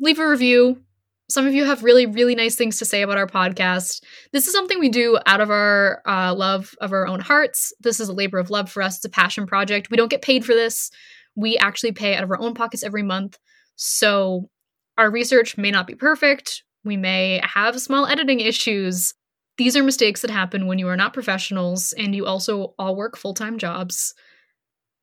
leave 0.00 0.18
a 0.18 0.28
review. 0.28 0.82
Some 1.30 1.46
of 1.46 1.54
you 1.54 1.64
have 1.64 1.84
really, 1.84 2.06
really 2.06 2.34
nice 2.34 2.56
things 2.56 2.78
to 2.78 2.84
say 2.84 3.02
about 3.02 3.16
our 3.16 3.26
podcast. 3.26 4.02
This 4.32 4.48
is 4.48 4.52
something 4.52 4.80
we 4.80 4.88
do 4.88 5.16
out 5.26 5.40
of 5.40 5.48
our 5.48 6.02
uh, 6.04 6.34
love 6.34 6.74
of 6.80 6.92
our 6.92 7.06
own 7.06 7.20
hearts. 7.20 7.72
This 7.78 8.00
is 8.00 8.08
a 8.08 8.12
labor 8.12 8.38
of 8.38 8.50
love 8.50 8.68
for 8.68 8.82
us. 8.82 8.96
It's 8.96 9.04
a 9.04 9.10
passion 9.10 9.46
project. 9.46 9.90
We 9.90 9.96
don't 9.96 10.10
get 10.10 10.22
paid 10.22 10.44
for 10.44 10.54
this. 10.54 10.90
We 11.36 11.56
actually 11.56 11.92
pay 11.92 12.16
out 12.16 12.24
of 12.24 12.30
our 12.32 12.40
own 12.40 12.54
pockets 12.54 12.82
every 12.82 13.04
month. 13.04 13.38
So 13.76 14.50
our 14.98 15.08
research 15.08 15.56
may 15.56 15.70
not 15.70 15.86
be 15.86 15.94
perfect. 15.94 16.64
We 16.84 16.96
may 16.96 17.40
have 17.44 17.80
small 17.80 18.06
editing 18.06 18.40
issues. 18.40 19.14
These 19.56 19.76
are 19.76 19.84
mistakes 19.84 20.22
that 20.22 20.30
happen 20.30 20.66
when 20.66 20.80
you 20.80 20.88
are 20.88 20.96
not 20.96 21.14
professionals 21.14 21.94
and 21.96 22.12
you 22.12 22.26
also 22.26 22.74
all 22.76 22.96
work 22.96 23.16
full 23.16 23.34
time 23.34 23.56
jobs 23.56 24.14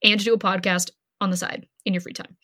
and 0.04 0.22
do 0.22 0.34
a 0.34 0.38
podcast 0.38 0.90
on 1.22 1.32
the 1.32 1.38
side 1.38 1.68
in 1.86 1.94
your 1.94 2.02
free 2.02 2.14
time. 2.14 2.36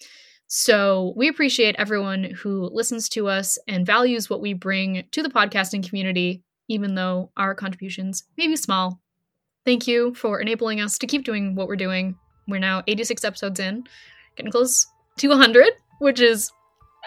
So 0.55 1.13
we 1.15 1.29
appreciate 1.29 1.75
everyone 1.79 2.25
who 2.25 2.69
listens 2.71 3.09
to 3.09 3.27
us 3.27 3.57
and 3.67 3.87
values 3.87 4.29
what 4.29 4.39
we 4.39 4.53
bring 4.53 5.03
to 5.11 5.23
the 5.23 5.29
podcasting 5.29 5.83
community, 5.89 6.43
even 6.67 6.93
though 6.93 7.31
our 7.35 7.55
contributions 7.55 8.25
may 8.37 8.45
be 8.45 8.55
small. 8.55 8.99
Thank 9.65 9.87
you 9.87 10.13
for 10.13 10.39
enabling 10.39 10.79
us 10.79 10.99
to 10.99 11.07
keep 11.07 11.23
doing 11.25 11.55
what 11.55 11.67
we're 11.67 11.75
doing. 11.75 12.17
We're 12.47 12.59
now 12.59 12.83
86 12.85 13.23
episodes 13.23 13.59
in, 13.59 13.85
getting 14.35 14.51
close 14.51 14.85
to 15.17 15.27
100, 15.29 15.71
which 15.97 16.19
is 16.19 16.51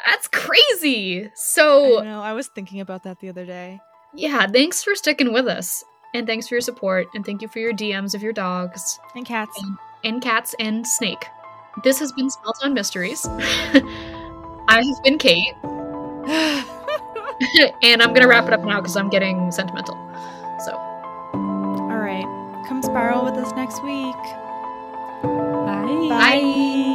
that's 0.04 0.26
crazy. 0.26 1.30
So 1.36 2.00
I 2.00 2.04
know. 2.04 2.22
I 2.22 2.32
was 2.32 2.48
thinking 2.48 2.80
about 2.80 3.04
that 3.04 3.20
the 3.20 3.28
other 3.28 3.46
day. 3.46 3.78
yeah, 4.12 4.48
thanks 4.48 4.82
for 4.82 4.96
sticking 4.96 5.32
with 5.32 5.46
us. 5.46 5.84
And 6.14 6.26
thanks 6.26 6.48
for 6.48 6.56
your 6.56 6.62
support. 6.62 7.06
And 7.14 7.24
thank 7.24 7.42
you 7.42 7.48
for 7.48 7.60
your 7.60 7.72
DMs 7.72 8.12
of 8.12 8.24
your 8.24 8.32
dogs 8.32 8.98
And 9.14 9.24
cats. 9.24 9.56
and 10.02 10.20
cats 10.20 10.52
and 10.58 10.84
snake. 10.84 11.26
This 11.82 11.98
has 11.98 12.12
been 12.12 12.30
Small 12.30 12.52
Town 12.54 12.74
Mysteries. 12.74 13.26
I 14.68 14.82
have 14.82 15.02
been 15.04 15.18
Kate. 15.18 15.54
and 17.82 18.02
I'm 18.02 18.14
gonna 18.14 18.28
wrap 18.28 18.46
it 18.46 18.52
up 18.52 18.64
now 18.64 18.80
because 18.80 18.96
I'm 18.96 19.10
getting 19.10 19.52
sentimental. 19.52 19.94
So 20.64 20.72
All 21.34 21.98
right. 21.98 22.24
Come 22.66 22.82
spiral 22.82 23.24
with 23.24 23.34
us 23.34 23.52
next 23.54 23.82
week. 23.82 24.16
Bye. 25.22 26.08
bye. 26.08 26.92